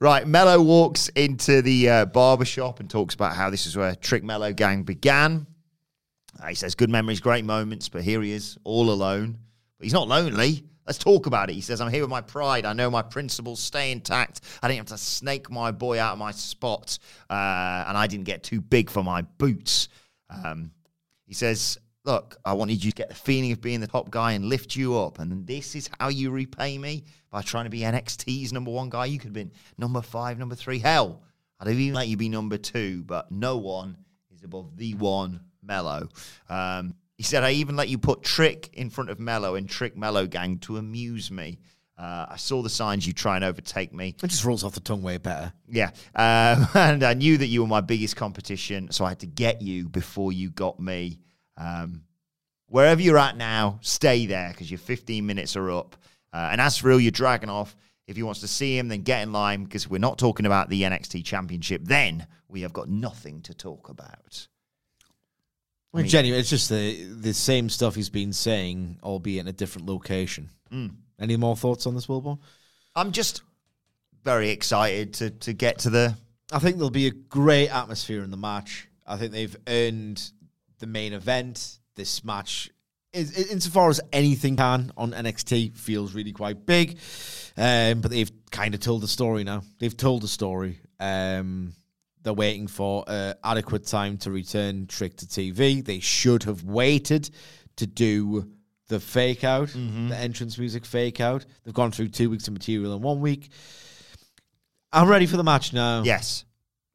[0.00, 3.96] Right, Mello walks into the uh, barber shop and talks about how this is where
[3.96, 5.44] Trick Mello Gang began.
[6.40, 9.38] Uh, he says, Good memories, great moments, but here he is, all alone.
[9.76, 10.62] But he's not lonely.
[10.86, 11.54] Let's talk about it.
[11.54, 12.64] He says, I'm here with my pride.
[12.64, 14.40] I know my principles stay intact.
[14.62, 16.96] I didn't have to snake my boy out of my spot,
[17.28, 19.88] uh, and I didn't get too big for my boots.
[20.30, 20.70] Um,
[21.26, 21.76] he says,
[22.08, 24.74] Look, I wanted you to get the feeling of being the top guy and lift
[24.74, 25.18] you up.
[25.18, 29.04] And this is how you repay me by trying to be NXT's number one guy.
[29.04, 30.78] You could have been number five, number three.
[30.78, 31.20] Hell,
[31.60, 33.98] I'd have even let you be number two, but no one
[34.34, 36.08] is above the one Mello.
[36.48, 39.94] Um, he said, I even let you put Trick in front of Mello and Trick
[39.94, 41.58] Mello Gang to amuse me.
[41.98, 44.14] Uh, I saw the signs you try and overtake me.
[44.22, 45.52] It just rolls off the tongue way better.
[45.68, 45.90] Yeah.
[46.14, 49.60] Um, and I knew that you were my biggest competition, so I had to get
[49.60, 51.18] you before you got me.
[51.58, 52.04] Um,
[52.68, 55.96] wherever you're at now, stay there because your 15 minutes are up.
[56.32, 57.74] Uh, and as for Ilya Dragunov,
[58.06, 60.70] if he wants to see him, then get in line because we're not talking about
[60.70, 61.82] the NXT Championship.
[61.84, 64.48] Then we have got nothing to talk about.
[65.92, 69.52] I mean, genuinely, it's just the the same stuff he's been saying, albeit in a
[69.52, 70.50] different location.
[70.70, 70.92] Mm.
[71.18, 72.38] Any more thoughts on this, Wilbourn?
[72.94, 73.42] I'm just
[74.22, 76.16] very excited to to get to the.
[76.52, 78.88] I think there'll be a great atmosphere in the match.
[79.06, 80.30] I think they've earned
[80.78, 81.78] the main event.
[81.94, 82.70] This match,
[83.12, 86.98] is, insofar as anything can on NXT, feels really quite big.
[87.56, 89.62] Um, but they've kind of told the story now.
[89.78, 90.78] They've told the story.
[91.00, 91.72] Um,
[92.22, 95.84] they're waiting for uh, adequate time to return Trick to TV.
[95.84, 97.30] They should have waited
[97.76, 98.50] to do
[98.88, 101.44] the fake out, the entrance music fake out.
[101.64, 103.50] They've gone through two weeks of material in one week.
[104.92, 106.02] I'm ready for the match now.
[106.02, 106.44] Yes,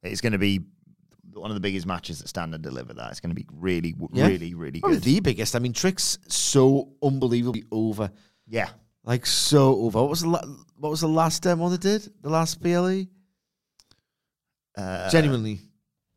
[0.02, 0.60] it's going to be
[1.40, 2.94] one of the biggest matches that Stand and Deliver.
[2.94, 4.26] That it's going to be really, Yeah.
[4.28, 5.04] really, really Probably good.
[5.04, 5.54] the biggest.
[5.56, 8.10] I mean, Trick's so unbelievably over.
[8.46, 8.68] Yeah.
[9.04, 10.00] Like so over.
[10.00, 10.44] What was the la-
[10.78, 12.08] what was the last um, one they did?
[12.22, 13.04] The last PLE?
[14.76, 15.60] Uh, Genuinely.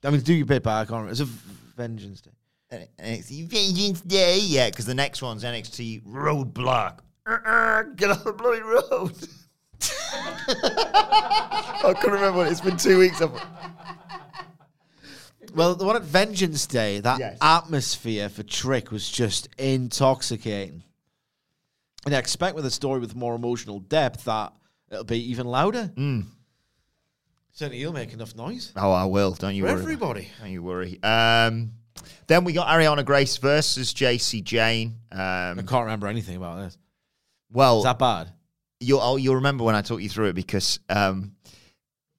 [0.03, 1.11] I mean, do your bit back on it.
[1.11, 2.31] It's a Vengeance Day.
[2.99, 6.99] NXT Vengeance Day, yeah, because the next one's NXT Roadblock.
[7.25, 9.13] Uh-uh, get off the bloody road.
[10.49, 12.39] I couldn't remember.
[12.39, 13.21] What, it's been two weeks.
[13.21, 13.39] I've-
[15.55, 17.37] Well, the one at Vengeance Day, that Yes.
[17.41, 20.83] atmosphere for Trick was just intoxicating.
[22.05, 24.53] And I expect with a story with more emotional depth that
[24.91, 25.91] it'll be even louder.
[27.53, 29.31] Certainly, you'll make enough noise Oh, I will.
[29.31, 29.81] Don't you for worry.
[29.81, 30.29] everybody.
[30.39, 31.01] Don't you worry.
[31.01, 31.71] Um,
[32.27, 34.97] then we got Arianna Grace versus Jacy Jayne.
[35.11, 36.77] I Um, can't remember anything about this.
[37.51, 38.31] well, Is that bad?
[38.79, 41.31] you'll oh, you'll remember when I talk you through it because um,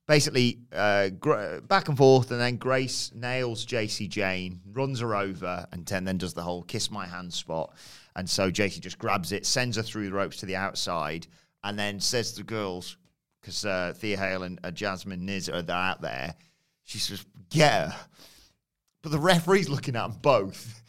[0.09, 5.65] basically uh, gr- back and forth, and then Grace nails Jacy Jayne, runs her over,
[5.71, 7.73] and then, then does the whole kiss my hand spot.
[8.17, 11.29] And so Jacy just grabs it, sends her through the ropes to the outside,
[11.63, 12.97] and then says to the girls,
[13.41, 16.35] because uh, Thea Hale and uh, Jazmyn Nyx are out there,
[16.83, 17.97] she says, get her.
[19.03, 20.83] But the referee's looking at them both.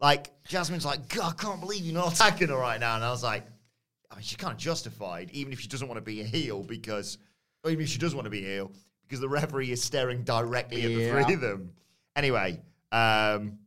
[0.00, 2.94] Like, Jazmyn's like, God, I can't believe you're not attacking her right now.
[2.94, 3.44] And I was like,
[4.10, 6.62] I mean, she kind of justified, even if she doesn't want to be a heel,
[6.62, 7.18] because,
[7.68, 10.82] or even if she does want to be heel, because the referee is staring directly
[10.82, 11.72] at the three of them.
[12.16, 12.60] Anyway,
[12.90, 13.58] um,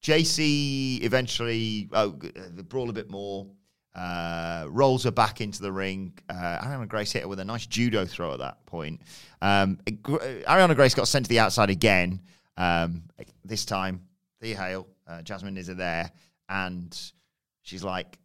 [0.00, 3.46] Jacy eventually, oh, uh, they brawl a bit more,
[3.94, 6.12] uh, rolls her back into the ring.
[6.28, 9.00] Uh, Arianna Grace hit her with a nice judo throw at that point.
[9.42, 9.92] Um, uh,
[10.48, 12.20] Arianna Grace got sent to the outside again.
[12.56, 13.02] Um,
[13.44, 14.00] this time,
[14.40, 16.10] Thea Hale, uh, Jazmyn is there,
[16.48, 16.98] and
[17.62, 18.18] she's like,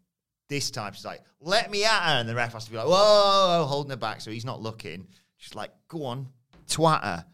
[0.48, 2.20] this time she's like, let me at her.
[2.20, 5.08] And the ref has to be like, whoa, holding her back so he's not looking.
[5.38, 6.28] She's like, go on,
[6.68, 7.26] twat her.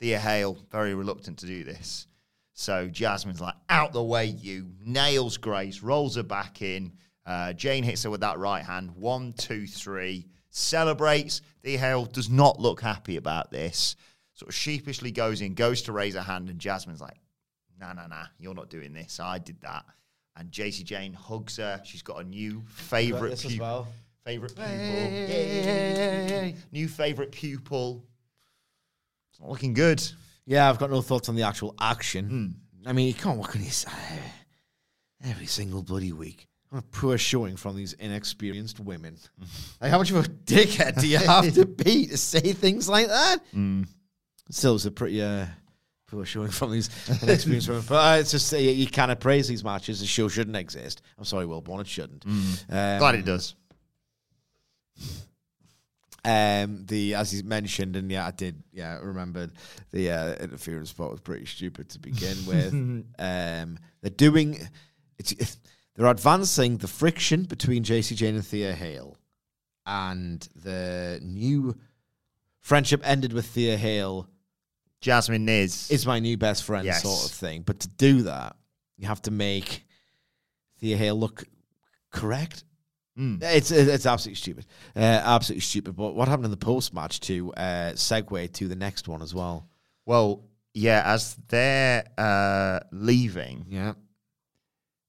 [0.00, 2.06] Thea Hale, very reluctant to do this.
[2.52, 4.70] So Jazmyn's like, out the way, you.
[4.84, 6.92] Nails Grace, rolls her back in.
[7.26, 8.92] Uh, Jayne hits her with that right hand.
[8.96, 10.26] One, two, three.
[10.50, 11.42] Celebrates.
[11.62, 13.96] Thea Hale does not look happy about this.
[14.34, 17.18] Sort of sheepishly goes in, goes to raise her hand, and Jazmyn's like,
[17.78, 19.20] nah, nah, nah, you're not doing this.
[19.20, 19.84] I did that.
[20.36, 21.80] And Jacy Jayne hugs her.
[21.84, 22.62] She's got a new
[23.32, 23.66] as pupil.
[23.66, 23.88] well.
[24.28, 24.68] Favorite pupil.
[24.68, 26.54] Yay.
[26.70, 28.04] New favorite pupil.
[29.30, 30.02] It's not looking good.
[30.44, 32.54] Yeah, I've got no thoughts on the actual action.
[32.84, 33.86] I mean, you can't work on this
[35.24, 36.46] every single bloody week.
[36.68, 39.16] What a poor showing from these inexperienced women.
[39.80, 43.06] like, how much of a dickhead do you have to be to say things like
[43.06, 43.38] that?
[44.50, 45.46] Still, it's a pretty uh,
[46.06, 46.90] poor showing from these
[47.22, 47.84] inexperienced women.
[47.88, 50.00] But uh, it's just, uh, you kind of praise these matches.
[50.00, 51.00] The show shouldn't exist.
[51.16, 52.26] I'm sorry, Will Wilbourn, it shouldn't.
[52.26, 53.54] Um, Glad it does.
[56.24, 58.62] Um, the as you mentioned, and yeah, I did.
[58.72, 59.52] Yeah, I remembered
[59.92, 62.72] the uh, interference spot was pretty stupid to begin with.
[63.18, 64.58] um, they're doing
[65.18, 65.56] it's
[65.94, 69.16] they're advancing the friction between Jacy Jayne and Thea Hale,
[69.86, 71.76] and the new
[72.60, 74.28] friendship ended with Thea Hale
[75.00, 75.90] Jazmyn Nyx.
[75.90, 77.02] is my new best friend Yes.
[77.04, 77.62] sort of thing.
[77.62, 78.56] But to do that,
[78.96, 79.86] you have to make
[80.80, 81.44] Thea Hale look
[82.10, 82.64] correct.
[83.18, 83.42] Mm.
[83.42, 85.96] It's it's absolutely stupid, uh, absolutely stupid.
[85.96, 89.34] But what happened in the post match to uh, segue to the next one as
[89.34, 89.68] well?
[90.06, 93.94] Well, yeah, as they're uh, leaving, Yeah,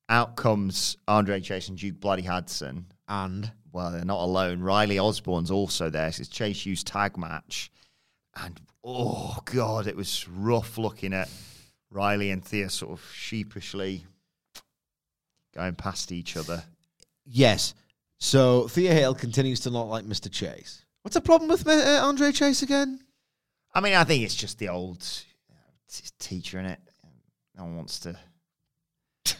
[0.09, 2.87] out comes Andre Chase and Duke Bloody Hudson.
[3.07, 4.61] and Well, they're not alone.
[4.61, 6.11] Riley Osborne's also there.
[6.11, 7.71] So it's Chase U tag match.
[8.43, 11.29] And oh, God, it was rough looking at
[11.91, 14.05] Riley and Thea sort of sheepishly
[15.53, 16.63] going past each other.
[17.25, 17.75] yes.
[18.19, 20.29] So Thea Hale continues to not like Mr.
[20.31, 20.85] Chase.
[21.03, 22.99] What's the problem with uh, Andre Chase again?
[23.73, 24.97] I mean, I think it's just the old
[25.47, 26.79] you know, t- teacher in it.
[27.57, 28.17] No one wants to.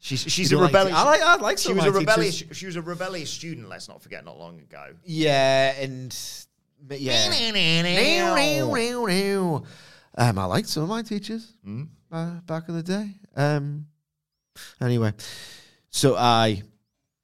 [0.00, 0.98] She's she's You a don't like- rebellious.
[0.98, 2.38] I like- I like She was a rebellious.
[2.40, 2.56] teachers.
[2.56, 3.68] She was a rebellious student.
[3.68, 4.24] Let's not forget.
[4.24, 4.94] Not long ago.
[5.04, 6.12] Yeah, and
[6.90, 8.32] yeah.
[10.16, 11.88] um, I liked some of my teachers Mm.
[12.10, 13.10] uh, back in the day.
[13.36, 13.86] Um,
[14.80, 15.12] anyway,
[15.90, 16.62] so I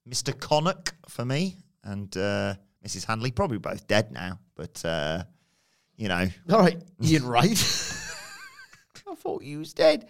[0.09, 0.33] Mr.
[0.33, 2.55] Connock for me and uh,
[2.87, 3.05] Mrs.
[3.07, 5.23] Handley, probably both dead now, but uh,
[5.97, 7.51] you know, all right, Ian Wright.
[9.11, 10.09] I thought he was dead.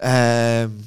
[0.00, 0.82] um,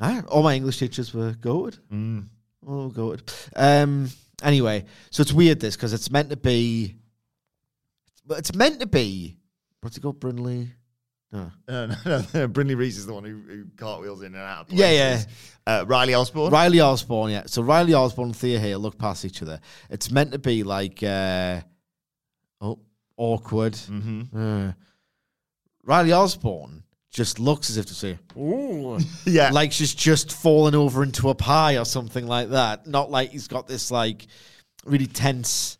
[0.00, 1.78] I, all my English teachers were good.
[1.92, 2.24] mm,
[2.66, 3.22] Oh, good.
[3.56, 4.10] Um.
[4.42, 6.96] Anyway, so it's weird this because it's meant to be,
[8.26, 9.36] but it's meant to be.
[9.80, 10.68] What's it called, Brinley?
[11.32, 11.86] Uh, no,
[12.34, 14.68] no, Brinley Reece is the one who, who cartwheels in and out.
[14.70, 15.22] Of Yeah, yeah.
[15.66, 16.52] Uh, Riley Osborne.
[16.52, 17.44] Riley Osborne, yeah.
[17.46, 19.60] So Riley Osborne and Thea Hale look past each other.
[19.88, 21.60] It's meant to be like, uh,
[22.60, 22.78] oh,
[23.16, 23.72] awkward.
[23.74, 24.36] Mm-hmm.
[24.68, 24.72] Uh,
[25.84, 31.02] Riley Osborne just looks as if to say, "Ooh," Yeah, like she's just fallen over
[31.02, 32.86] into a pie or something like that.
[32.86, 34.26] Not like he's got this like
[34.84, 35.78] really tense.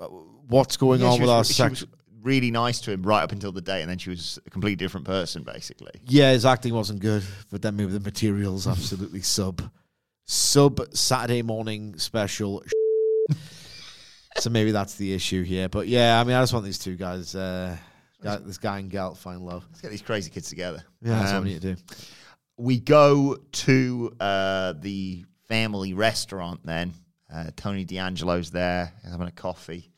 [0.00, 1.84] uh, What's going Yeah, on with was- our sex?
[2.24, 4.76] Really nice to him right up until the day, and then she was a completely
[4.76, 5.92] different person, basically.
[6.08, 9.62] Yeah, his acting wasn't good, but then maybe the materials absolutely sub
[10.24, 12.64] sub Saturday morning special.
[14.38, 15.68] so maybe that's the issue here.
[15.68, 17.76] But yeah, I mean, I just want these two guys, uh,
[18.22, 19.64] guy, this guy and gal, to find love.
[19.70, 20.82] Let's get these crazy kids together.
[21.02, 21.82] Yeah, that's what Um, we need to do.
[22.56, 26.94] we go to uh, the family restaurant then.
[27.32, 29.90] Uh, Tony D'Angelo's there having a coffee.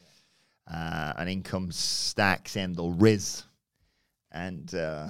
[0.72, 3.44] Uh, and in comes Stacks and the Riz.
[4.32, 5.08] And uh,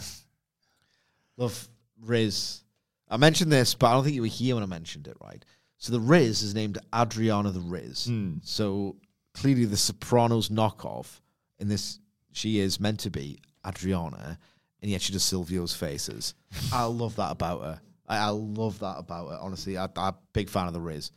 [1.36, 1.68] Love
[2.02, 2.62] Riz.
[3.08, 5.16] I mentioned this, but I don't think you were here when I mentioned it.
[5.20, 5.44] Right?
[5.78, 8.06] So the Riz is named Adriana the Riz.
[8.06, 8.34] Hmm.
[8.42, 8.96] So
[9.34, 11.20] clearly the Sopranos knockoff
[11.58, 12.00] in this,
[12.32, 14.38] she is meant to be Adriana,
[14.82, 16.34] and yet she does Silvio's faces.
[16.72, 17.80] I love that about her.
[18.08, 19.38] I, I love that about her.
[19.40, 21.10] Honestly, I, I'm a big fan of the Riz.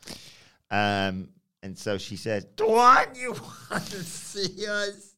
[0.71, 1.29] Um,
[1.61, 5.15] and so she says, Dwan, you want to see us?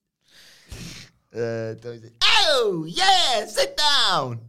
[1.33, 4.39] Uh, says, oh, yeah, sit down.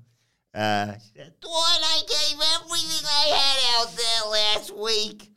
[0.55, 5.31] Uh, she said, Dwan, I gave everything I had out there last week.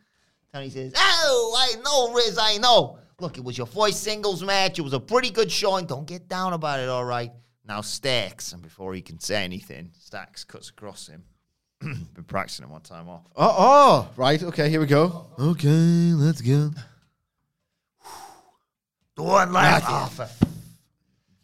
[0.53, 2.99] Tony says, oh, I know, Riz, I know.
[3.19, 4.79] Look, it was your first singles match.
[4.79, 5.85] It was a pretty good showing.
[5.85, 7.31] Don't get down about it, all right?
[7.67, 11.23] Now, Stacks, and before he can say anything, Stacks cuts across him.
[11.81, 13.23] Been practicing one time off.
[13.35, 14.41] Oh, oh, right.
[14.41, 15.27] Okay, here we go.
[15.37, 16.71] Okay, let's go.
[19.15, 20.29] Dawn last offer.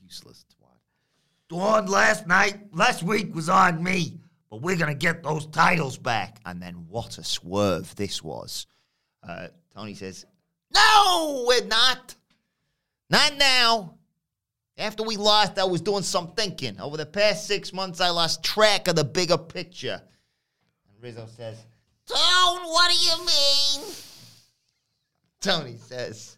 [0.01, 0.45] Useless.
[0.49, 0.69] twat.
[1.49, 4.19] Dawn last night, last week was on me,
[4.49, 6.39] but we're gonna get those titles back.
[6.45, 8.67] And then what a swerve this was.
[9.21, 10.25] Uh, Tony says,
[10.73, 12.15] "No, we're not.
[13.09, 13.95] Not now.
[14.77, 16.79] After we lost, I was doing some thinking.
[16.79, 20.01] Over the past six months, I lost track of the bigger picture."
[21.01, 21.57] And Rizzo says,
[22.05, 23.93] "Tone, what do you mean?"
[25.39, 26.37] Tony says.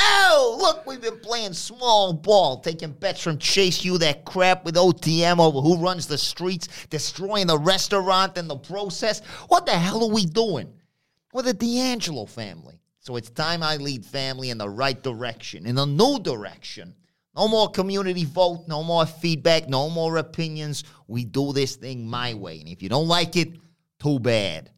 [0.00, 4.76] Oh, look, we've been playing small ball, taking bets from Chase U that crap with
[4.76, 9.20] OTM over who runs the streets, destroying the restaurant in the process.
[9.48, 10.72] What the hell are we doing?
[11.32, 12.80] We're the D'Angelo family.
[13.00, 16.94] So it's time I lead family in the right direction, in a new direction.
[17.38, 20.82] No more community vote, no more feedback, no more opinions.
[21.06, 22.58] We do this thing my way.
[22.58, 23.52] And if you don't like it,
[24.00, 24.72] too bad.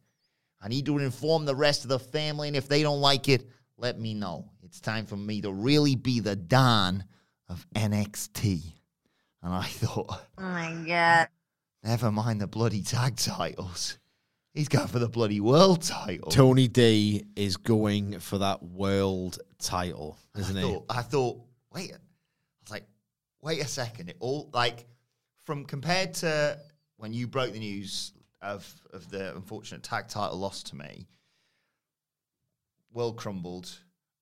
[0.61, 3.49] I need to inform the rest of the family, and if they don't like it,
[3.77, 4.51] let me know.
[4.61, 7.03] It's time for me to really be the Don
[7.49, 8.61] of NXT.
[9.41, 11.29] And I thought, Oh my god.
[11.83, 13.97] never mind the bloody tag titles.
[14.53, 16.29] He's going for the bloody world title.
[16.29, 20.67] Tony D is going for that world title, isn't I he?
[20.67, 21.41] thought, I thought,
[21.73, 22.01] wait, I was like,
[23.41, 24.09] wait a second.
[24.09, 24.85] It all like
[25.45, 26.59] from compared to
[26.97, 31.07] when you broke the news of of the unfortunate tag title loss to me.
[32.93, 33.69] World crumbled.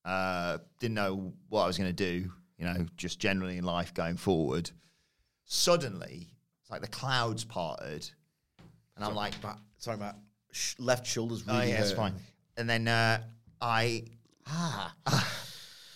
[0.05, 2.31] Uh, didn't know what I was going to do.
[2.57, 4.69] You know, just generally in life going forward.
[5.45, 6.27] Suddenly,
[6.61, 8.09] it's like the clouds parted,
[8.95, 9.33] and I'm like,
[9.77, 10.17] Sorry, Matt.
[10.51, 12.13] Sh- left shoulder's Oh really yeah, it's fine.
[12.57, 13.21] And then uh,
[13.61, 14.03] I
[14.45, 14.93] ah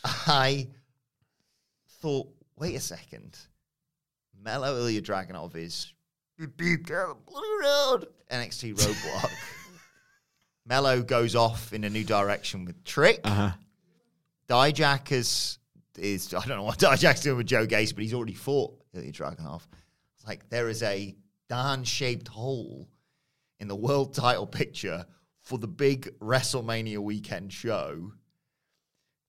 [0.03, 0.67] I
[2.01, 3.37] thought, wait a second.
[4.41, 5.93] Mello Ilya Dragunov is
[6.57, 8.07] beat down the bloody road.
[8.31, 9.31] NXT roadblock.
[10.65, 13.19] Mello goes off in a new direction with Trick.
[13.23, 13.51] Uh-huh.
[14.49, 15.59] Dijak is
[15.97, 19.11] is I don't know what Dijak's doing with Joe Gacy, but he's already fought Ilya
[19.11, 19.61] Dragunov.
[20.17, 21.15] It's like there is a
[21.49, 22.87] darn shaped hole
[23.59, 25.05] in the world title picture
[25.41, 28.11] for the big WrestleMania weekend show.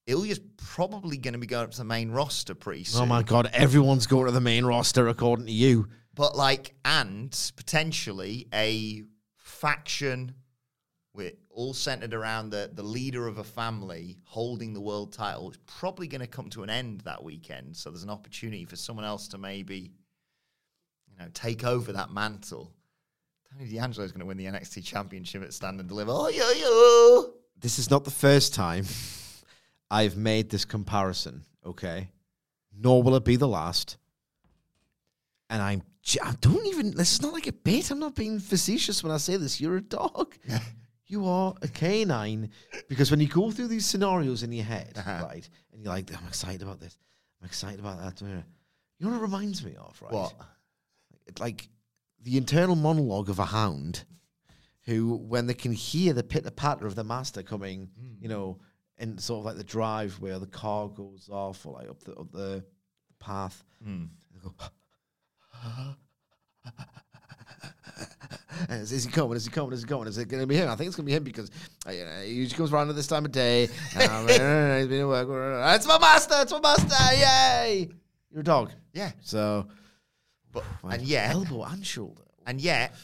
[0.07, 3.03] Ilya's probably going to be going up to the main roster pretty soon.
[3.03, 5.89] Oh my god, everyone's going to the main roster according to you.
[6.15, 9.05] But like, and potentially a
[9.37, 10.35] faction
[11.15, 15.57] with all centered around the, the leader of a family holding the world title is
[15.65, 17.77] probably going to come to an end that weekend.
[17.77, 19.93] So there's an opportunity for someone else to maybe,
[21.09, 22.73] you know, take over that mantle.
[23.53, 26.11] Tony D'Angelo is going to win the NXT Championship at Stand and Deliver.
[26.13, 27.35] Oh, yo, yo.
[27.61, 28.85] This is not the first time
[29.95, 32.11] I've made this comparison, okay?
[32.77, 33.97] Nor will it be the last.
[35.51, 35.83] And I'm,
[36.23, 37.91] I don't even, this is not like a bit.
[37.91, 39.61] I'm not being facetious when I say this.
[39.61, 40.35] You're a dog.
[41.07, 42.51] you are a canine.
[42.89, 45.27] Because when you go through these scenarios in your head, Uh-huh.
[45.29, 46.99] right, and you're like, I'm excited about this,
[47.41, 48.21] I'm excited about that.
[48.21, 48.43] You
[49.01, 50.13] know what it reminds me of, right?
[50.13, 50.35] What?
[51.39, 51.69] Like
[52.23, 54.05] the internal monologue of a hound
[54.87, 58.15] who, when they can hear the pitter patter of the master coming, Hmm.
[58.21, 58.59] you know,
[58.99, 62.13] in sort of like the drive where the car goes off or like up the
[62.15, 62.65] up the
[63.19, 64.51] path, go,
[68.71, 69.37] And is, is he coming?
[69.37, 69.73] Is he coming?
[69.73, 70.07] Is he coming?
[70.07, 70.69] Is it going to be him?
[70.71, 71.51] I think it's going to be him because
[71.87, 73.69] uh, you know, he usually comes around at this time of day.
[73.95, 74.39] Um, he's
[74.89, 75.29] been at work.
[75.77, 76.35] It's my master!
[76.39, 77.15] It's my master!
[77.17, 77.89] Yay!
[78.31, 78.73] You're a dog.
[78.93, 79.13] Yeah.
[79.21, 79.69] So,
[80.53, 82.23] But, and yet, elbow and shoulder.
[82.47, 82.95] and yet,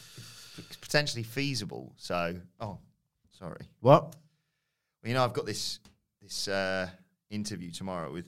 [0.57, 1.93] it's potentially feasible.
[1.97, 2.77] So, oh,
[3.37, 3.65] sorry.
[3.79, 4.15] What?
[5.03, 5.79] You know, I've got this
[6.21, 6.87] this uh,
[7.29, 8.27] interview tomorrow with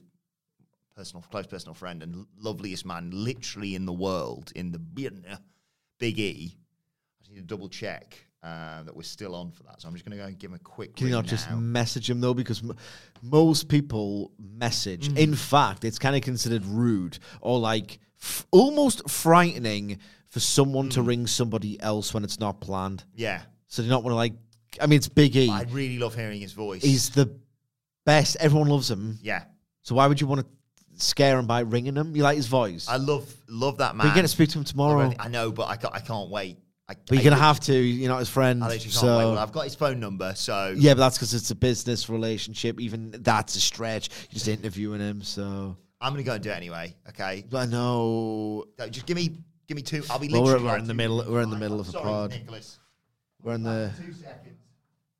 [0.96, 6.56] personal close personal friend and loveliest man literally in the world in the Big E.
[6.56, 9.80] I just need to double check uh, that we're still on for that.
[9.80, 10.96] So I'm just going to go and give him a quick.
[10.96, 12.34] Can you not just message him though?
[12.34, 12.76] Because m-
[13.22, 15.16] most people message.
[15.16, 19.98] In fact, it's kind of considered rude or like f- almost frightening
[20.28, 23.04] for someone to ring somebody else when it's not planned.
[23.14, 23.42] Yeah.
[23.68, 24.34] So do you not want to like
[24.80, 25.50] I mean, it's Big E.
[25.50, 26.82] I really love hearing his voice.
[26.82, 27.34] He's the
[28.04, 28.36] best.
[28.40, 29.18] Everyone loves him.
[29.22, 29.44] yeah.
[29.82, 30.46] So why would you want to
[30.96, 32.16] scare him by ringing him?
[32.16, 32.88] You like his voice.
[32.88, 34.06] I love love that man.
[34.06, 35.12] you're going to speak to him tomorrow.
[35.18, 36.56] I know, but I can't, I can't wait.
[36.88, 37.74] I, But you're I going to have to.
[37.74, 38.62] You're not his friend.
[38.64, 39.24] I literally can't so wait.
[39.24, 42.80] Well, I've got his phone number, so yeah, but that's because it's a business relationship.
[42.80, 44.08] Even that's a stretch.
[44.30, 45.22] You're just interviewing him.
[45.22, 46.94] So I'm gonna go and do it anyway.
[47.10, 47.44] Okay.
[47.54, 48.64] I know.
[48.78, 50.02] No, just give me give me two.
[50.10, 50.28] I'll be.
[50.28, 51.24] Well, we're, we're in the middle.
[51.28, 52.30] We're in the middle I'm of a pod.
[52.30, 52.78] Nicholas.
[53.42, 53.92] We're in the.
[53.98, 54.53] Two seconds.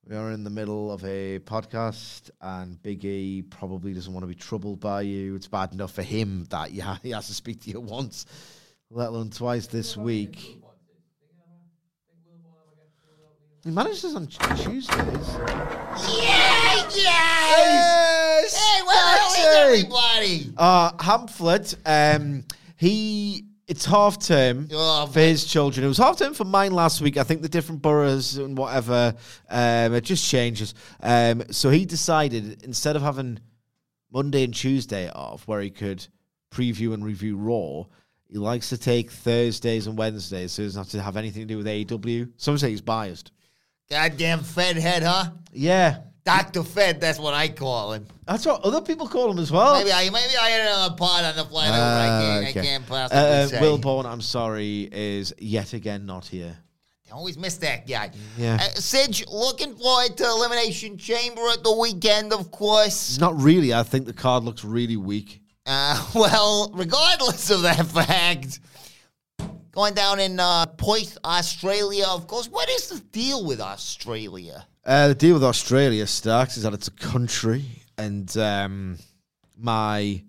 [0.06, 4.26] We are in the middle of a podcast, and Big E probably doesn't want to
[4.26, 5.34] be troubled by you.
[5.34, 8.26] It's bad enough for him that you ha- he has to speak to you once,
[8.90, 10.58] let alone twice this week.
[13.64, 14.88] He manages on Tuesdays.
[16.18, 18.54] Yeah, Yes!
[18.54, 20.52] Hey, well, everybody.
[20.54, 22.44] Uh, Hamflett, um,
[22.76, 25.84] he it's half term Oh, for his children.
[25.84, 27.16] It was half term for mine last week.
[27.16, 29.14] I think the different boroughs and whatever,
[29.48, 30.74] um, it just changes.
[31.00, 33.38] Um, so he decided instead of having
[34.12, 36.06] Monday and Tuesday off, where he could
[36.52, 37.84] preview and review Raw,
[38.28, 41.46] he likes to take Thursdays and Wednesdays, so he doesn't have to have anything to
[41.48, 42.32] do with AEW.
[42.36, 43.32] Some say he's biased.
[43.90, 45.30] Goddamn Fed head, huh?
[45.52, 47.00] Yeah, Doctor Fed.
[47.00, 48.06] That's what I call him.
[48.26, 49.76] that's what other people call him as well.
[49.78, 51.76] Maybe I maybe I had it on a pod on the flight over.
[51.76, 52.60] I can't, okay.
[52.60, 53.60] I can't possibly Uh, say.
[53.60, 56.56] Will Bourne, I'm sorry, is yet again not here.
[57.10, 58.10] I always miss that guy.
[58.38, 58.54] Yeah.
[58.60, 63.18] Uh, Sidge, looking forward to Elimination Chamber at the weekend, of course.
[63.20, 63.72] Not really.
[63.74, 65.40] I think the card looks really weak.
[65.66, 68.58] Uh, well, regardless of that fact,
[69.72, 72.48] going down in uh, Perth, Australia, of course.
[72.48, 74.66] What is the deal with Australia?
[74.86, 77.64] Uh, the deal with Australia, starts is that it's a country,
[77.96, 78.98] and um,
[79.56, 80.22] my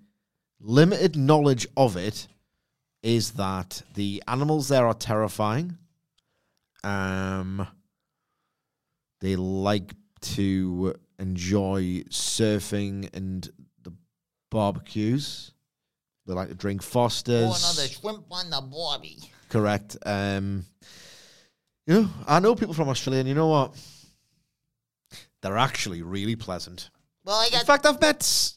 [0.61, 2.27] limited knowledge of it
[3.03, 5.77] is that the animals there are terrifying.
[6.85, 7.67] Um,
[9.19, 13.49] they like to enjoy surfing and
[13.83, 13.91] the
[14.51, 15.51] barbecues.
[16.25, 17.43] They like to drink Fosters.
[17.43, 19.19] Oh, another shrimp on the barbie.
[19.49, 19.97] Correct.
[20.05, 20.65] Um,
[21.85, 23.75] you know, I know people from Australia, and you know what?
[25.45, 26.89] They're actually really pleasant.
[27.23, 28.53] Well, I In fact, I've met,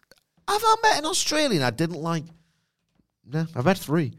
[0.48, 2.24] I've I met an Australian I didn't like.
[3.26, 4.14] No, I've met three.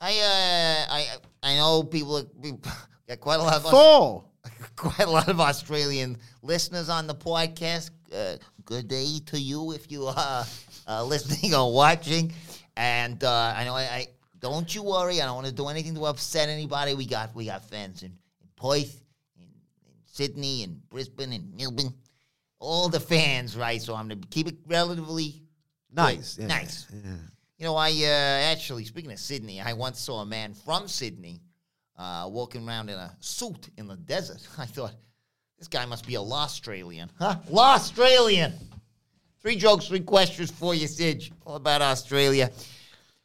[0.00, 1.06] I uh, I
[1.42, 2.22] I know people
[3.08, 4.24] got quite a lot of Four.
[4.76, 7.90] quite a lot of Australian listeners on the podcast.
[8.14, 10.46] Uh, good day to you if you are
[10.86, 12.32] uh, listening or watching.
[12.76, 14.06] And uh, I know I, I
[14.38, 15.20] don't you worry.
[15.20, 16.94] I don't want to do anything to upset anybody.
[16.94, 19.01] We got we got fans in, in Perth,
[20.12, 21.92] Sydney, and Brisbane, and Melbourne.
[22.60, 23.82] All the fans, right?
[23.82, 25.42] So I'm gonna keep it relatively
[25.90, 26.38] Nice.
[26.38, 26.86] yeah, Nice.
[26.92, 27.10] yeah.
[27.58, 31.40] you know, I uh, actually, speaking of Sydney, I once saw a man from Sydney
[31.98, 34.46] uh, walking around in a suit in the desert.
[34.58, 34.94] I thought,
[35.58, 37.10] this guy must be a lost Australian.
[37.18, 37.36] Huh?
[37.50, 38.52] Lost Australian!
[39.40, 42.50] Three jokes, three questions for you, Sidge, all about Australia.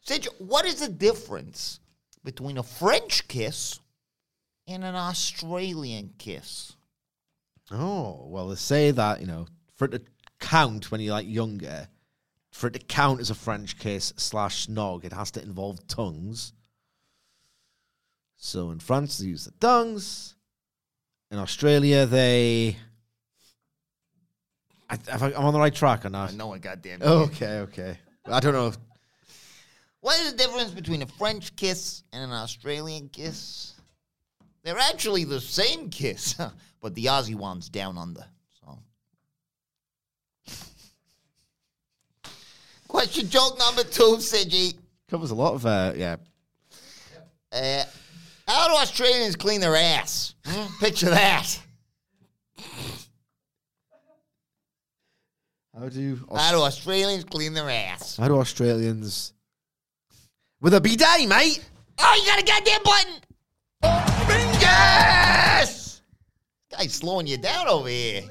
[0.02, 1.80] Sidge, what is the difference
[2.24, 3.80] between a French kiss
[4.68, 6.74] and an Australian kiss?
[7.72, 10.02] Oh well, they say that you know for it to
[10.40, 11.88] count when you're like younger,
[12.52, 16.54] for it to count as a French kiss slash snog, it has to involve tongues.
[18.38, 20.36] So in France they use the tongues.
[21.32, 22.78] In Australia they.
[24.90, 26.34] I, I, I'm on the right track or not?
[26.34, 27.02] No one goddamn.
[27.02, 27.06] It.
[27.06, 28.00] Okay, okay.
[28.26, 28.68] I don't know.
[28.68, 28.78] If,
[30.00, 33.74] What is the difference between a French kiss and an Australian kiss?
[34.68, 36.36] They're actually the same kiss,
[36.82, 38.26] but the Aussie one's down under.
[38.60, 38.78] So,
[42.90, 44.74] question joke number two, Sidgy.
[45.10, 46.18] covers a lot of uh, yeah.
[47.50, 47.86] Uh,
[48.46, 50.36] how do Australians clean their ass?
[50.46, 50.66] Hmm?
[50.82, 51.60] Picture that.
[55.80, 58.18] How do Aus- How do Australians clean their ass?
[58.18, 59.32] how do Australians
[60.60, 61.64] with a bidet, mate?
[62.00, 63.22] Oh, you got a goddamn button!
[64.78, 66.02] Yes!
[66.72, 68.24] Guy's slowing you down over here.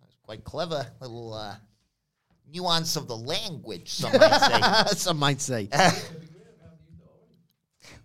[0.00, 0.86] That's quite clever.
[1.00, 1.54] Little uh,
[2.52, 4.94] nuance of the language, some might say.
[4.96, 5.68] Some might say.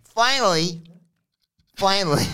[0.04, 0.82] finally,
[1.76, 2.24] finally,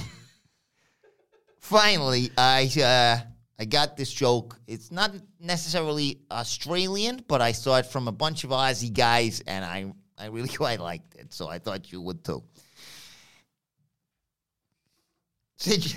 [1.59, 3.25] finally, I uh,
[3.59, 4.59] I got this joke.
[4.67, 9.65] It's not necessarily Australian, but I saw it from a bunch of Aussie guys, and
[9.65, 11.33] I I really quite liked it.
[11.33, 12.43] So I thought you would too.
[15.59, 15.95] Did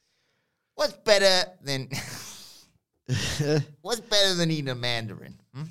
[0.74, 1.88] what's better than
[3.82, 5.38] what's better than eating a mandarin?
[5.54, 5.64] Hmm?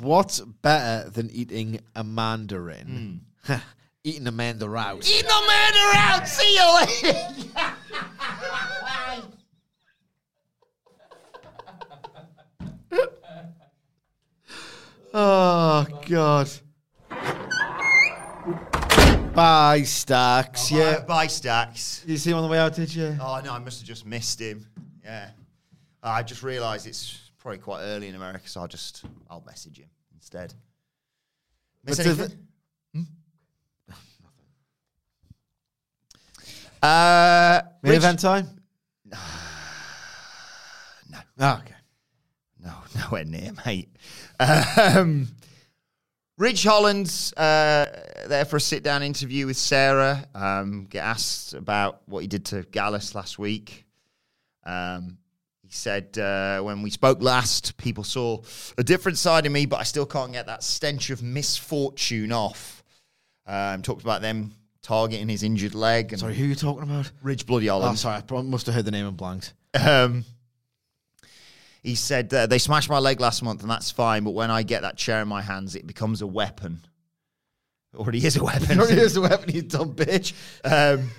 [0.00, 3.20] What's better than eating a mandarin?
[4.02, 4.98] eating a mandarin.
[5.04, 6.26] Eat no man around.
[6.26, 7.73] See you later.
[15.16, 16.50] Oh God.
[19.32, 20.70] Bye, Stacks.
[20.70, 20.98] Yeah.
[21.00, 22.00] Bye, bye, Stacks.
[22.00, 22.74] Did you see him on the way out?
[22.74, 23.16] Did you?
[23.20, 24.66] Oh no, I must have just missed him.
[25.04, 25.30] Yeah,
[26.02, 29.88] I just realised it's probably quite early in America, so I'll just I'll message him
[30.14, 30.54] instead.
[31.84, 32.38] Miss But anything?
[32.94, 33.02] Hmm?
[36.82, 38.48] Uh, Main event time.
[41.10, 41.18] No.
[41.38, 41.73] Oh, okay.
[42.94, 43.88] No, nowhere near, mate.
[44.40, 45.28] Um,
[46.36, 47.86] Ridge Holland's uh,
[48.28, 50.26] there for a sit down interview with Sarah.
[50.34, 53.84] Um, get asked about what he did to Gallows last week.
[54.64, 55.18] Um,
[55.62, 58.42] he said, uh, when we spoke last, people saw
[58.76, 62.82] a different side of me, but I still can't get that stench of misfortune off.
[63.46, 66.12] Um, talked about them targeting his injured leg.
[66.12, 67.10] And Sorry, who are you talking about?
[67.22, 67.98] Ridge Bloody Oh, Holland.
[67.98, 69.54] sorry, I must have heard the name and blanked.
[69.74, 70.24] Um,
[71.84, 74.24] he said uh, they smashed my leg last month, and that's fine.
[74.24, 76.80] But when I get that chair in my hands, it becomes a weapon.
[77.92, 78.78] It already is a weapon.
[78.88, 80.32] Here's the weapon, you dumb bitch.
[80.64, 81.10] um,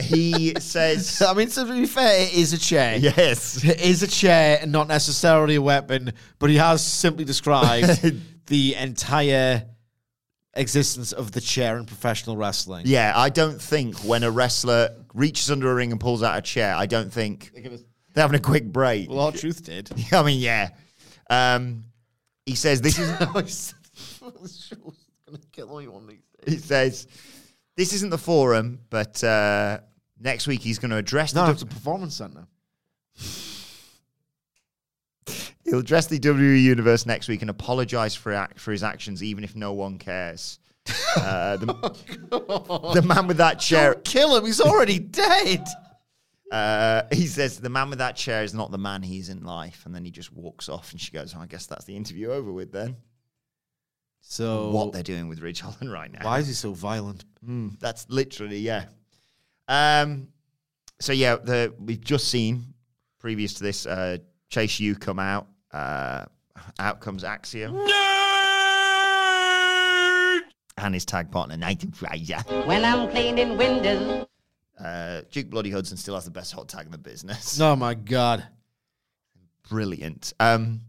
[0.00, 2.96] he says, I mean, to be fair, it is a chair.
[2.96, 8.02] "Yes, It is a chair and not necessarily a weapon, but he has simply described
[8.46, 9.66] the entire
[10.54, 12.84] existence of the chair in professional wrestling.
[12.86, 16.42] yeah." I don't think when a wrestler reaches under a ring and pulls out a
[16.42, 17.52] chair, I don't think
[18.14, 19.10] they're having a quick break.
[19.10, 19.90] Well, R-Truth did.
[20.12, 20.70] I mean, yeah.
[21.28, 21.84] Um,
[22.46, 23.10] he says this is.
[26.46, 27.06] he says
[27.76, 29.80] this isn't the forum, but uh,
[30.20, 32.46] next week he's going to address No, the it's a performance center.
[35.64, 39.44] he'll address the WWE universe next week and apologize for act, for his actions, even
[39.44, 40.58] if no one cares.
[41.16, 41.66] Uh, the,
[42.94, 44.44] the man with that chair, Don't kill him.
[44.44, 45.64] He's already dead.
[46.54, 49.44] Uh, he says the man with that chair is not the man he is in
[49.44, 50.92] life, and then he just walks off.
[50.92, 52.96] And she goes, oh, "I guess that's the interview over with then."
[54.20, 56.24] So, What they're doing with Ridge Holland right now?
[56.24, 57.24] why is he so violent?
[57.46, 58.84] Mm, that's literally yeah.
[59.68, 60.28] Um.
[61.00, 62.74] So yeah, the we've just seen
[63.18, 65.48] previous to this, uh, Chase U come out.
[65.72, 66.26] Uh,
[66.78, 67.76] out comes Axiom.
[70.76, 72.38] And his tag partner Nathan Frazer.
[72.66, 74.26] When I'm cleaning windows.
[74.82, 77.60] Uh, Duke Bloody Hudson still has the best hot tag in the business.
[77.60, 78.44] Oh my god.
[79.68, 80.34] Brilliant.
[80.40, 80.80] Um,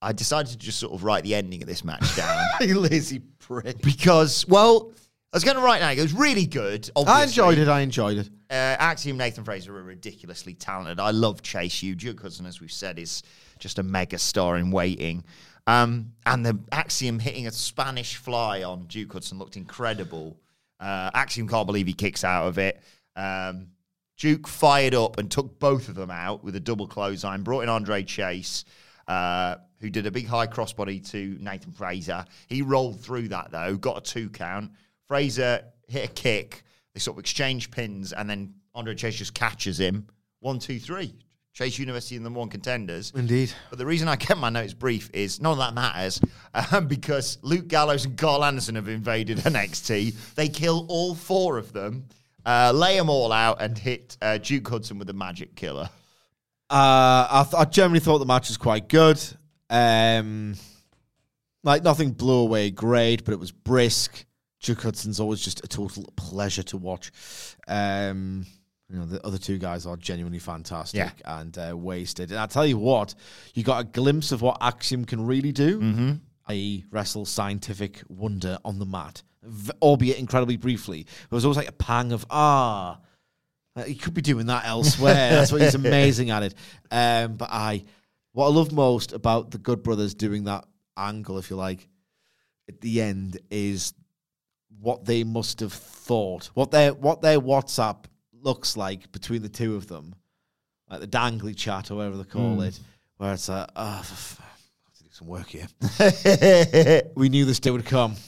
[0.00, 3.20] I decided to just sort of write the ending of this match down you lazy
[3.38, 3.80] prick.
[3.80, 4.92] because, well,
[5.32, 5.90] I was going to write now.
[5.90, 6.88] It was really good.
[6.94, 7.68] I enjoyed it.
[7.68, 8.28] I enjoyed it.
[8.50, 11.00] Uh, Axiom Nathan Frazer are ridiculously talented.
[11.00, 11.94] I love Chase U.
[11.96, 13.22] Duke Hudson, as we've said, is
[13.58, 15.24] just a mega star in waiting.
[15.66, 20.36] Um, and the Axiom hitting a Spanish fly on Duke Hudson looked incredible.
[20.84, 22.82] Uh, Axiom can't believe he kicks out of it.
[23.16, 23.68] Um,
[24.18, 27.70] Duke fired up and took both of them out with a double clothesline, brought in
[27.70, 28.66] Andre Chase,
[29.08, 32.26] uh, who did a big high crossbody to Nathan Frazer.
[32.48, 34.72] He rolled through that, though, got a two count.
[35.08, 36.64] Frazer hit a kick.
[36.92, 40.06] They sort of exchange pins, and then Andre Chase just catches him.
[40.40, 41.14] One, two, three.
[41.54, 43.12] Chase University and the one contenders.
[43.14, 43.52] Indeed.
[43.70, 46.20] But the reason I kept my notes brief is none of that matters
[46.72, 50.34] um, because Luke Gallows and Karl Anderson have invaded NXT.
[50.34, 52.06] They kill all four of them,
[52.44, 55.88] uh, lay them all out, and hit uh, Duke Hudson with the magic killer.
[56.68, 59.22] Uh, I, th- I generally thought the match was quite good.
[59.70, 60.56] Um,
[61.62, 64.26] like nothing blew away great, but it was brisk.
[64.60, 67.12] Duke Hudson's always just a total pleasure to watch.
[67.68, 68.46] Um,
[68.94, 71.40] you know, the other two guys are genuinely fantastic Yeah.
[71.40, 72.30] and uh, wasted.
[72.30, 73.14] And I tell you what,
[73.54, 76.12] you got a glimpse of what Axiom can really do, Mm-hmm.
[76.46, 81.02] i.e., wrestle scientific wonder on the mat, v- albeit incredibly briefly.
[81.02, 83.00] There was always like a pang of ah.
[83.76, 85.30] Uh, he could be doing that elsewhere.
[85.30, 86.54] That's what he's amazing at it.
[86.92, 87.82] Um, but I,
[88.30, 90.64] what I love most about the Good Brothers doing that
[90.96, 91.88] angle, if you like,
[92.68, 93.92] at the end is
[94.80, 98.04] what they must have thought, what their what their WhatsApp
[98.44, 100.14] looks like between the two of them,
[100.90, 102.68] like the dangly chat or whatever they call Mm.
[102.68, 102.80] it,
[103.16, 104.44] where it's like, oh, f- I
[104.84, 105.66] have to do some work here.
[107.16, 108.14] we knew this day would come.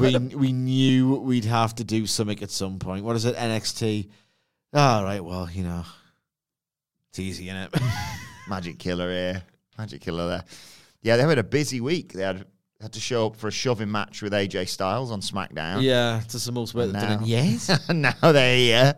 [0.00, 3.04] We we knew we'd have to do something at some point.
[3.04, 3.36] What is it?
[3.36, 4.08] NXT.
[4.72, 5.22] All right.
[5.22, 5.84] Well, you know,
[7.10, 7.80] it's easy, is it?
[8.48, 9.42] Magic killer here.
[9.78, 10.44] Magic killer there.
[11.02, 12.12] Yeah, they had a busy week.
[12.12, 12.44] They had
[12.80, 15.80] had to show up for a shoving match with AJ Styles on SmackDown.
[15.82, 17.70] yeah, the most work they've done in years.
[17.88, 18.94] now they're here.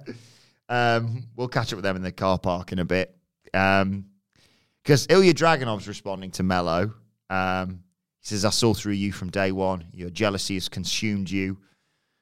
[0.68, 3.16] Um, we'll catch up with them in the car park in a bit.
[3.52, 6.94] Because Ilya Dragunov's responding to Mello.
[7.30, 7.82] Um,
[8.20, 9.86] he says, I saw through you from day one.
[9.92, 11.58] Your jealousy has consumed you.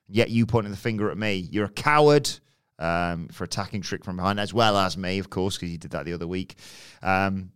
[0.07, 1.49] Yet you pointing the finger at me.
[1.51, 2.31] You're a coward
[2.79, 5.93] um, for attacking Trick from behind, as well as me, of course, because you did
[5.93, 6.57] that the other week.
[7.03, 7.53] Um,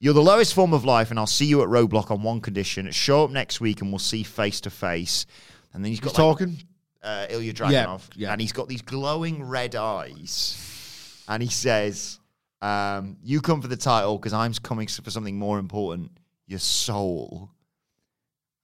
[0.00, 2.90] you're the lowest form of life, and I'll see you at Roadblock on one condition.
[2.90, 5.26] Show up next week, and we'll see face to face.
[5.72, 6.58] And then he's got He's like, talking.
[7.04, 7.52] Uh, Ilya Yeah,
[7.86, 8.32] Dragunov, yeah.
[8.32, 12.18] and he's got these glowing red eyes, and he says,
[12.62, 16.10] um, "You come for the title because I'm coming for something more important:
[16.46, 17.50] your soul."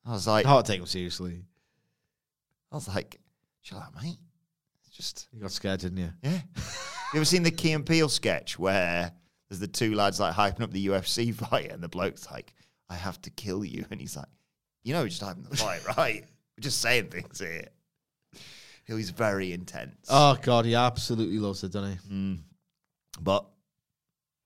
[0.07, 1.45] I was like, Hard take him seriously.
[2.73, 3.21] I was like,
[3.63, 4.17] chill out, mate.
[4.87, 6.11] It's just You got scared, didn't you?
[6.23, 6.41] yeah.
[6.57, 9.13] you ever seen the Key and Peele sketch where
[9.49, 12.55] there's the two lads like hyping up the UFC fight, and the bloke's like,
[12.89, 14.29] "I have to kill you," and he's like,
[14.83, 16.25] "You know, we're just hyping the fight, right?
[16.57, 17.69] We're just saying things here."
[18.91, 20.09] He was very intense.
[20.09, 22.13] Oh God, he absolutely loves it, doesn't he?
[22.13, 22.39] Mm.
[23.21, 23.47] But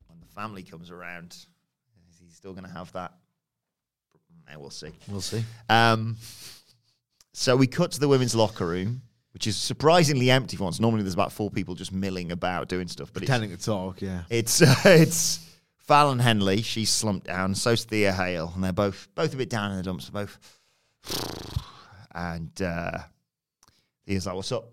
[0.06, 3.14] when the family comes around, is he still going to have that?
[4.50, 4.90] Eh, we'll see.
[5.08, 5.42] We'll see.
[5.70, 6.16] Um,
[7.32, 9.00] so we cut to the women's locker room,
[9.32, 10.78] which is surprisingly empty for once.
[10.78, 14.02] Normally, there's about four people just milling about doing stuff, but it's Pretending to talk,
[14.02, 14.24] yeah.
[14.28, 15.40] it's uh, it's
[15.78, 16.60] Fallon Henley.
[16.60, 17.54] She's slumped down.
[17.54, 20.10] So's Thea Hale, and they're both both a bit down in the dumps.
[20.10, 20.38] Both,
[22.14, 22.98] and uh,
[24.06, 24.72] Thea's like, "What's up?"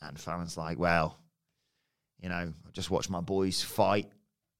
[0.00, 1.18] And Fallon's like, "Well,
[2.20, 4.10] you know, I just watched my boys fight,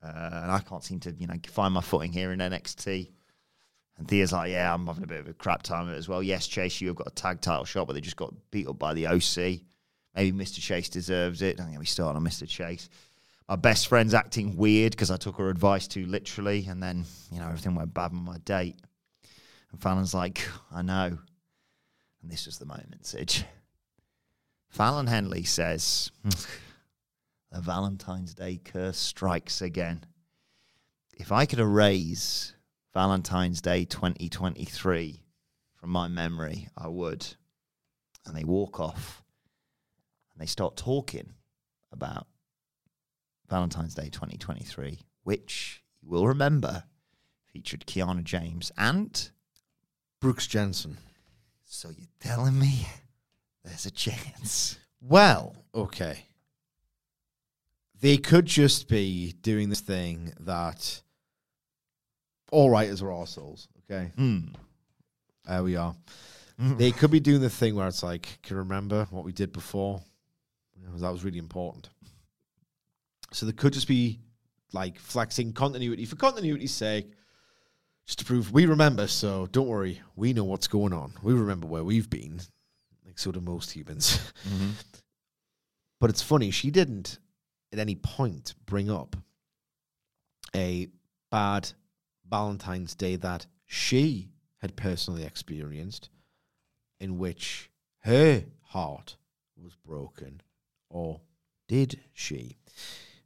[0.03, 3.11] uh, and I can't seem to, you know, find my footing here in NXT."
[3.99, 6.23] And Thea's like, "Yeah, I'm having a bit of a crap time as well.
[6.23, 8.95] Yes, Chase, you've got a tag title shot, but they just got beat up by
[8.95, 9.63] the OC.
[10.15, 10.61] Maybe Mr.
[10.61, 11.57] Chase deserves it.
[11.57, 12.49] Don't get me started on Mr.
[12.49, 12.89] Chase."
[13.49, 17.39] my best friend's acting weird because I took her advice too literally, and then you
[17.39, 18.77] know everything went bad on my date.
[19.73, 21.19] And Fallon's like, I know.
[22.23, 23.45] And this was the moment, Sidge.
[24.69, 26.31] Fallon Henley says, hmm.
[27.53, 30.05] The Valentine's Day curse strikes again.
[31.15, 32.55] If I could erase
[32.93, 35.23] Valentine's Day 2023
[35.75, 37.27] from my memory, I would.
[38.27, 39.23] And they walk off
[40.33, 41.33] and they start talking
[41.93, 42.27] about
[43.49, 46.85] Valentine's Day 2023, which you will remember
[47.47, 49.31] featured Kiana James and
[50.21, 50.99] Brooks Jensen.
[51.65, 52.87] So you're telling me
[53.67, 54.79] there's a chance?
[55.01, 56.27] Well, okay.
[58.01, 61.03] They could just be doing this thing that
[62.51, 64.13] all writers are assholes, okay?
[64.17, 64.41] Hmm.
[65.47, 65.95] There we are.
[66.59, 69.53] They could be doing the thing where it's like, can you remember what we did
[69.53, 70.03] before?
[70.97, 71.91] That was really important.
[73.33, 74.21] So they could just be
[74.73, 77.13] like flexing continuity for continuity's sake,
[78.07, 79.07] just to prove we remember.
[79.07, 81.13] So don't worry, we know what's going on.
[81.23, 82.41] We remember where we've been,
[83.17, 84.33] like so do most humans.
[84.49, 84.71] Mm-hmm.
[85.99, 87.19] But it's funny, she didn't
[87.73, 89.17] at any point bring up
[90.55, 90.89] a
[91.31, 91.73] bad
[92.29, 96.11] Valentine's Day that she had personally experienced,
[97.01, 99.17] in which her heart
[99.57, 100.43] was broken,
[100.91, 101.23] or
[101.67, 102.59] did she?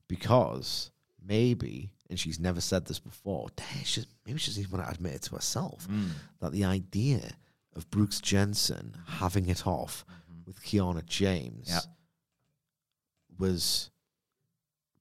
[0.07, 0.93] Because
[1.27, 5.23] maybe, and she's never said this before, maybe she doesn't even want to admit it
[5.23, 6.11] to herself, mm.
[6.41, 7.33] that the idea
[7.81, 10.43] of Brooks Jensen having it off mm-hmm.
[10.47, 11.81] with Kiana James Yeah.
[13.39, 13.91] was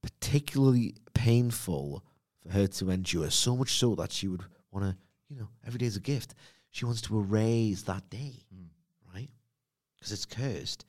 [0.01, 2.05] particularly painful
[2.41, 5.77] for her to endure, so much so that she would want to, you know, every
[5.77, 6.35] day's a gift.
[6.71, 8.67] She wants to erase that day, hmm.
[9.13, 9.29] right?
[9.95, 10.85] Because it's cursed.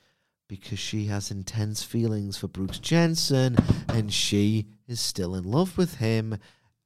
[0.47, 3.57] Because she has intense feelings for Brooks Jensen
[3.89, 6.39] and she is still in love with him.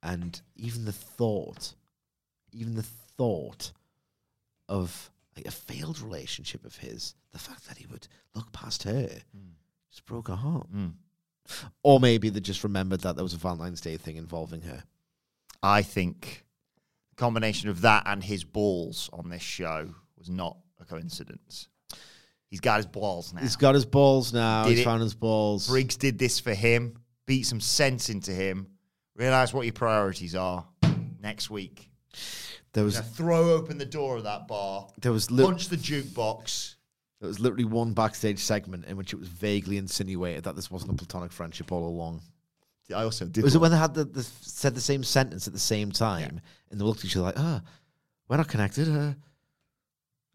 [0.03, 1.75] And even the thought,
[2.53, 3.73] even the thought
[4.69, 9.09] of like a failed relationship of his, the fact that he would look past her,
[9.33, 9.53] hmm.
[9.91, 10.67] just broke her heart.
[10.69, 10.89] Hmm.
[11.83, 14.83] Or maybe they just remembered that there was a Valentine's Day thing involving her.
[15.63, 16.45] I think
[17.11, 21.69] the combination of that and his balls on this show was not a coincidence.
[22.49, 23.41] He's got his balls now.
[23.41, 24.65] He's got his balls now.
[24.65, 25.69] Did He's it- found his balls.
[25.69, 28.69] Briggs did this for him, beat some sense into him,
[29.17, 30.65] realize what your priorities are
[31.21, 31.91] next week.
[32.75, 35.77] There was Gonna throw open the door of that bar, there was li- punch the
[35.77, 36.75] jukebox.
[37.21, 40.93] there was literally one backstage segment in which it was vaguely insinuated that this wasn't
[40.93, 42.21] a platonic friendship all along.
[42.89, 43.43] Yeah, I also did.
[43.45, 46.41] Was it when they had the, the said the same sentence at the same time
[46.71, 47.63] and they looked at each other like, ah,
[48.29, 48.89] we're not connected.
[48.89, 49.15] Uh.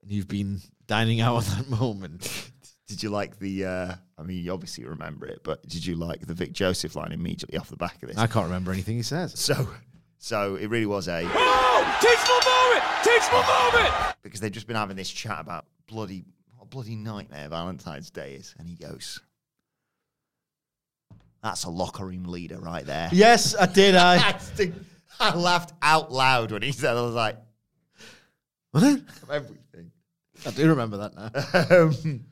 [0.02, 2.52] And you've been dining out at that moment.
[2.88, 3.66] Did you like the?
[3.66, 7.12] uh I mean, you obviously remember it, but did you like the Vic Joseph line
[7.12, 8.18] immediately off the back of this?
[8.18, 9.40] I can't remember anything he says.
[9.40, 9.70] So,
[10.18, 11.30] so it really was a Oh,
[12.02, 12.84] teachable moment!
[13.04, 14.16] Teachable moment!
[14.22, 16.26] because they've just been having this chat about bloody
[16.56, 19.20] what a bloody nightmare Valentine's Day is, and he goes,
[21.44, 23.96] "That's a locker room leader right there." Yes, I did.
[23.96, 24.38] I
[25.20, 27.36] I laughed out loud when he said, I was like,
[28.74, 29.02] Was it?
[29.30, 29.92] everything.
[30.46, 31.86] I do remember that now.
[31.86, 32.26] Um,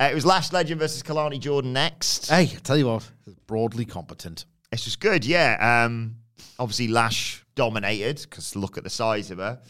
[0.00, 2.28] uh, it was Lash Legend versus Kelani Jordan next.
[2.30, 3.08] hey, I tell you what,
[3.46, 4.46] broadly competent.
[4.72, 5.84] It's just good, yeah.
[5.86, 6.16] Um,
[6.58, 9.60] obviously, Lash dominated because look at the size of her.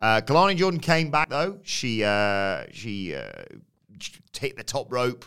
[0.00, 1.60] Uh, Kelani Jordan came back though.
[1.62, 3.30] She uh, she uh,
[4.38, 5.24] hit the top rope,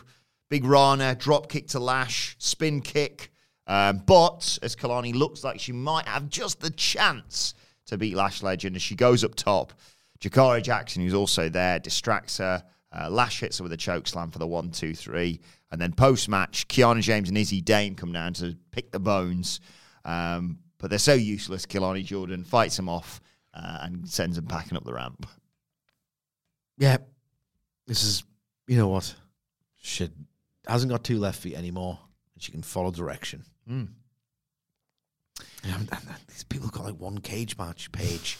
[0.50, 3.32] big Rana, drop kick to Lash, spin kick.
[3.66, 7.54] Um, but as Kelani looks like she might have just the chance
[7.86, 9.72] to beat Lash Legend as she goes up top.
[10.20, 12.62] Jakara Jackson, who's also there, distracts her.
[12.92, 15.40] Uh, Lash hits her with a choke slam for the one, two, three.
[15.70, 19.60] And then post match, Kiana James and Izzi Dame come down to pick the bones.
[20.04, 21.64] Um, but they're so useless.
[21.64, 23.22] Kelani Jordan fights them off
[23.54, 25.26] uh, and sends them packing up the ramp.
[26.76, 26.98] Yeah,
[27.86, 28.24] this is,
[28.66, 29.14] you know what?
[29.80, 30.10] She
[30.66, 31.98] hasn't got two left feet anymore.
[32.34, 33.44] and She can follow direction.
[33.70, 33.88] Mm.
[35.64, 35.78] Yeah,
[36.26, 38.38] these people got like one cage match page.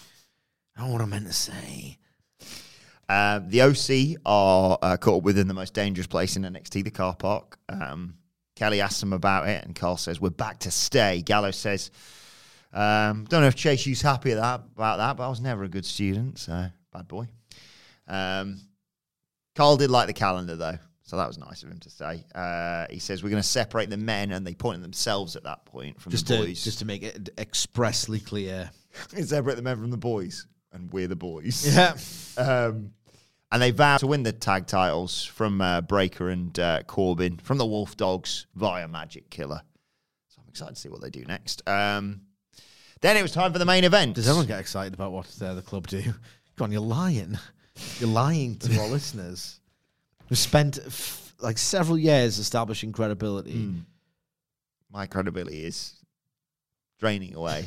[0.76, 1.98] I don't know what I meant to say.
[3.08, 6.90] Uh, the OC are uh, caught up within the most dangerous place in NXT, the
[6.90, 7.56] car park.
[7.68, 8.14] Um,
[8.56, 11.22] Kelly asks them about it, and Karl says, We're back to stay.
[11.22, 11.90] Gallo says,
[12.72, 15.68] um, Don't know if Chase U's happy that, about that, but I was never a
[15.68, 17.28] good student, so bad boy.
[18.08, 18.60] Um,
[19.54, 22.24] Karl did like the calendar, though, so that was nice of him to say.
[22.34, 25.64] Uh, he says, We're going to separate the men, and they point themselves at that
[25.66, 26.64] point from Just the to boys.
[26.64, 28.70] just to make it expressly clear.
[29.22, 31.66] separate the men from the boys, and we're the boys.
[31.74, 31.94] Yeah.
[32.36, 32.92] Um,
[33.50, 37.58] and they vow to win the tag titles from uh, Breakker and uh, Corbin from
[37.58, 39.60] the Wolf Dogs via Magic Killer.
[40.28, 41.60] So I'm excited to see what they do next.
[41.68, 42.22] Um,
[43.02, 44.14] then it was time for the main event.
[44.14, 46.02] Does everyone get excited about what uh, the club do?
[46.56, 47.38] Go on, you're lying.
[47.98, 49.60] You're lying to our listeners.
[50.30, 53.70] We've spent f- like several years establishing credibility.
[54.90, 55.94] My credibility is
[57.00, 57.66] draining away in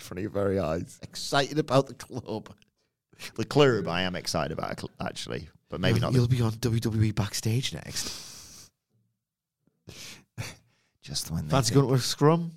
[0.00, 0.98] front of your very eyes.
[1.02, 2.54] Excited about the club.
[3.34, 6.12] The club I am excited about, actually, but maybe not.
[6.12, 8.70] You'll be on WWE backstage next.
[11.02, 12.52] just when they Fancy think- going to a scrum?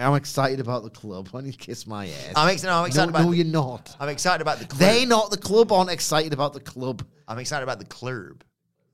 [0.00, 1.28] I'm excited about the club.
[1.30, 2.32] Why don't you kiss my ass?
[2.36, 2.72] I'm excited.
[2.72, 3.24] I'm excited no, about.
[3.24, 3.96] no, the- you're not.
[4.00, 4.78] I'm excited about the club.
[4.78, 7.04] They not the club aren't excited about the club.
[7.28, 8.42] I'm excited about the club.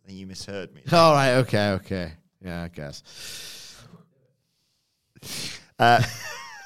[0.04, 0.82] I think you misheard me.
[0.92, 2.12] All right, okay, okay.
[2.44, 3.02] Yeah, I guess.
[5.78, 6.02] Uh,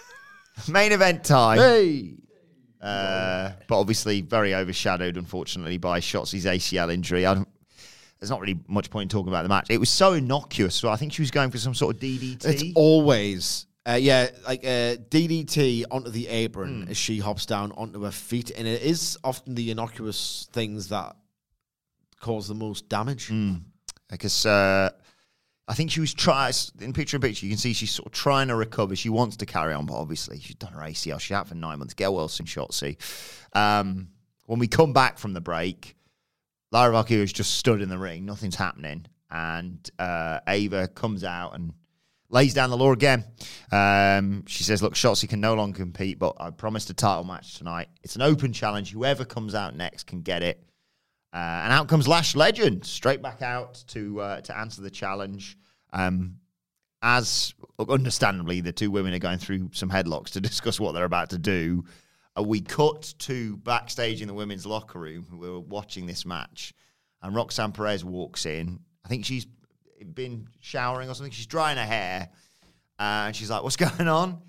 [0.68, 1.58] main event time.
[1.58, 2.14] Hey.
[2.80, 7.26] Uh, but obviously very overshadowed, unfortunately, by Shotzi's ACL injury.
[7.26, 7.48] I don't,
[8.18, 9.66] there's not really much point in talking about the match.
[9.70, 10.74] It was so innocuous.
[10.74, 12.44] So I think she was going for some sort of DDT.
[12.44, 18.02] It's always, uh, yeah, like uh, DDT onto the apron as she hops down onto
[18.02, 21.16] her feet, and it is often the innocuous things that
[22.20, 23.30] cause the most damage.
[24.10, 24.90] because uh,
[25.66, 27.46] I think she was trying in picture in picture.
[27.46, 28.94] You can see she's sort of trying to recover.
[28.96, 31.18] She wants to carry on, but obviously she's done her ACL.
[31.18, 31.94] She's out for nine months.
[31.94, 32.96] Get well soon, Shotzi.
[33.56, 34.08] Um,
[34.46, 35.96] when we come back from the break,
[36.72, 38.26] Lyra Valkyria has just stood in the ring.
[38.26, 41.72] Nothing's happening, and uh, Ava comes out and
[42.30, 43.24] lays down the law again.
[43.70, 47.58] Um, she says, "Look, Shotzi can no longer compete, but I promised a title match
[47.58, 47.88] tonight.
[48.02, 48.92] It's an open challenge.
[48.92, 50.64] Whoever comes out next can get it."
[51.32, 55.58] Uh, and out comes Lash Legend straight back out to uh, to answer the challenge.
[55.92, 56.36] Um,
[57.02, 57.54] as
[57.88, 61.38] understandably, the two women are going through some headlocks to discuss what they're about to
[61.38, 61.84] do.
[62.38, 65.26] Uh, we cut to backstage in the women's locker room.
[65.32, 66.74] We were watching this match,
[67.22, 68.80] and Roxanne Perez walks in.
[69.04, 69.46] I think she's
[70.04, 71.32] been showering or something.
[71.32, 72.28] She's drying her hair,
[72.98, 74.40] uh, and she's like, "What's going on?"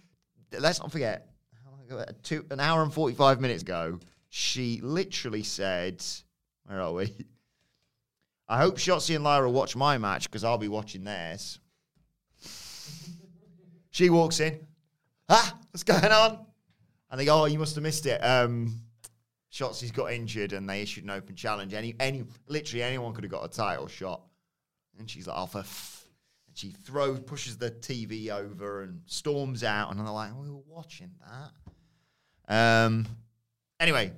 [0.58, 1.28] Let's not forget?
[2.24, 4.00] Two, an hour and forty-five minutes ago,
[4.30, 6.04] she literally said,
[6.66, 7.14] "Where are we?"
[8.52, 11.60] I hope Shotzi and Lyra watch my match because I'll be watching theirs.
[13.92, 14.68] she walks in.
[15.30, 16.46] Ah, what's going on?
[17.10, 18.20] And they go, oh, you must have missed it.
[18.20, 18.82] Um,
[19.54, 21.74] Shotzi's got injured and they issued an open challenge.
[21.74, 24.22] Any, any, literally anyone could have got a title shot.
[24.98, 26.06] And she's like, oh, for f-.
[26.48, 29.92] And she throws, pushes the TV over and storms out.
[29.92, 31.12] And they're like, we were watching
[32.48, 32.88] that.
[32.88, 33.08] Um,
[33.80, 34.12] anyway,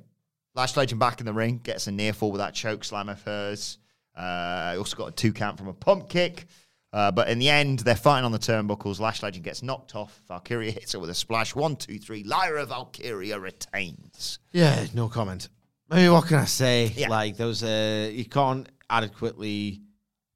[0.56, 3.22] Lash Legend back in the ring, gets a near fall with that choke slam of
[3.24, 3.78] hers.
[4.16, 6.46] Uh, also got a two count from a pump kick.
[6.92, 9.00] Uh, but in the end, they're fighting on the turnbuckles.
[9.00, 10.22] Lash Legend gets knocked off.
[10.28, 11.56] Valkyria hits her with a splash.
[11.56, 12.24] One, two, three.
[12.24, 14.38] Lyra Valkyria retains.
[14.52, 15.50] Yeah, no comment.
[15.90, 16.94] I mean, what can I say?
[16.96, 17.10] Yeah.
[17.10, 19.82] Like, there was a, you can't adequately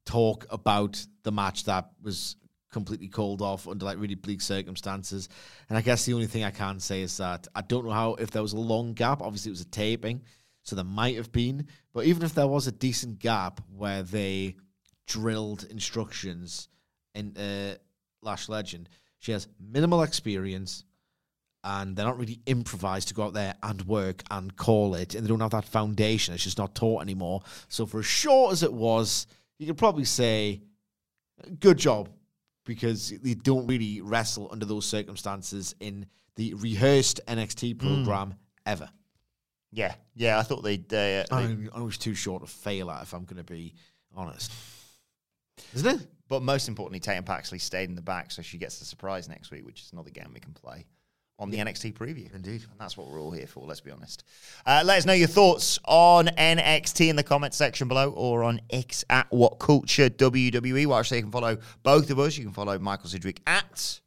[0.07, 2.37] talk about the match that was
[2.71, 5.29] completely called off under like really bleak circumstances.
[5.69, 8.15] And I guess the only thing I can say is that I don't know how,
[8.15, 10.21] if there was a long gap, obviously it was a taping,
[10.63, 11.67] so there might have been.
[11.93, 14.55] But even if there was a decent gap where they
[15.07, 16.69] drilled instructions
[17.13, 17.75] in uh,
[18.21, 18.89] Lash Legend,
[19.19, 20.83] She has minimal experience,
[21.63, 25.23] and they're not really improvised to go out there and work and call it, and
[25.23, 26.33] they don't have that foundation.
[26.33, 27.41] It's just not taught anymore.
[27.67, 29.27] So, for as short as it was,
[29.59, 30.61] you could probably say,
[31.59, 32.09] good job,
[32.65, 36.05] because they don't really wrestle under those circumstances in
[36.35, 38.35] the rehearsed NXT program
[38.65, 38.89] ever.
[39.71, 40.39] Yeah, yeah.
[40.39, 40.93] I thought they'd.
[40.93, 43.73] Uh, I, mean, I was too short to fail at, if I'm going to be
[44.15, 44.51] honest.
[45.73, 46.07] Isn't it?
[46.29, 49.51] but most importantly, Tatum Paxley stayed in the back, so she gets the surprise next
[49.51, 50.85] week, which is another game we can play
[51.39, 52.33] on the NXT preview.
[52.33, 52.63] Indeed.
[52.69, 54.23] And that's what we're all here for, let's be honest.
[54.65, 58.59] Uh, let us know your thoughts on NXT in the comment section below or on
[58.69, 60.87] X at What Culture WWE.
[60.87, 62.37] Well, actually, you can follow both of us.
[62.37, 63.99] You can follow Michael Sidgwick at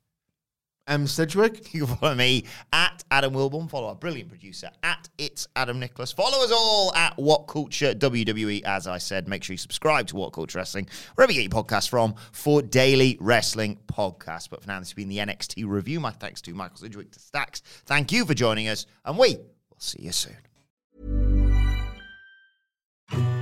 [0.90, 1.06] M.
[1.06, 1.72] Sidgwick.
[1.80, 3.70] You can follow me at Adam Wilbourn.
[3.70, 6.12] Follow our brilliant producer at It's Adam Nicholas.
[6.12, 8.62] Follow us all at What Culture WWE.
[8.64, 11.64] As I said, make sure you subscribe to What Culture Wrestling, wherever you get your
[11.64, 14.50] podcasts from, for daily wrestling podcasts.
[14.50, 16.00] But for now, this has been the NXT review.
[16.00, 17.60] My thanks to Michael Sidgwick, to Stacks.
[17.86, 20.36] Thank you for joining us, and we will see you soon.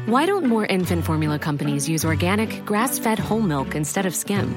[0.06, 4.56] Why don't more infant formula companies use organic, grass fed whole milk instead of skim?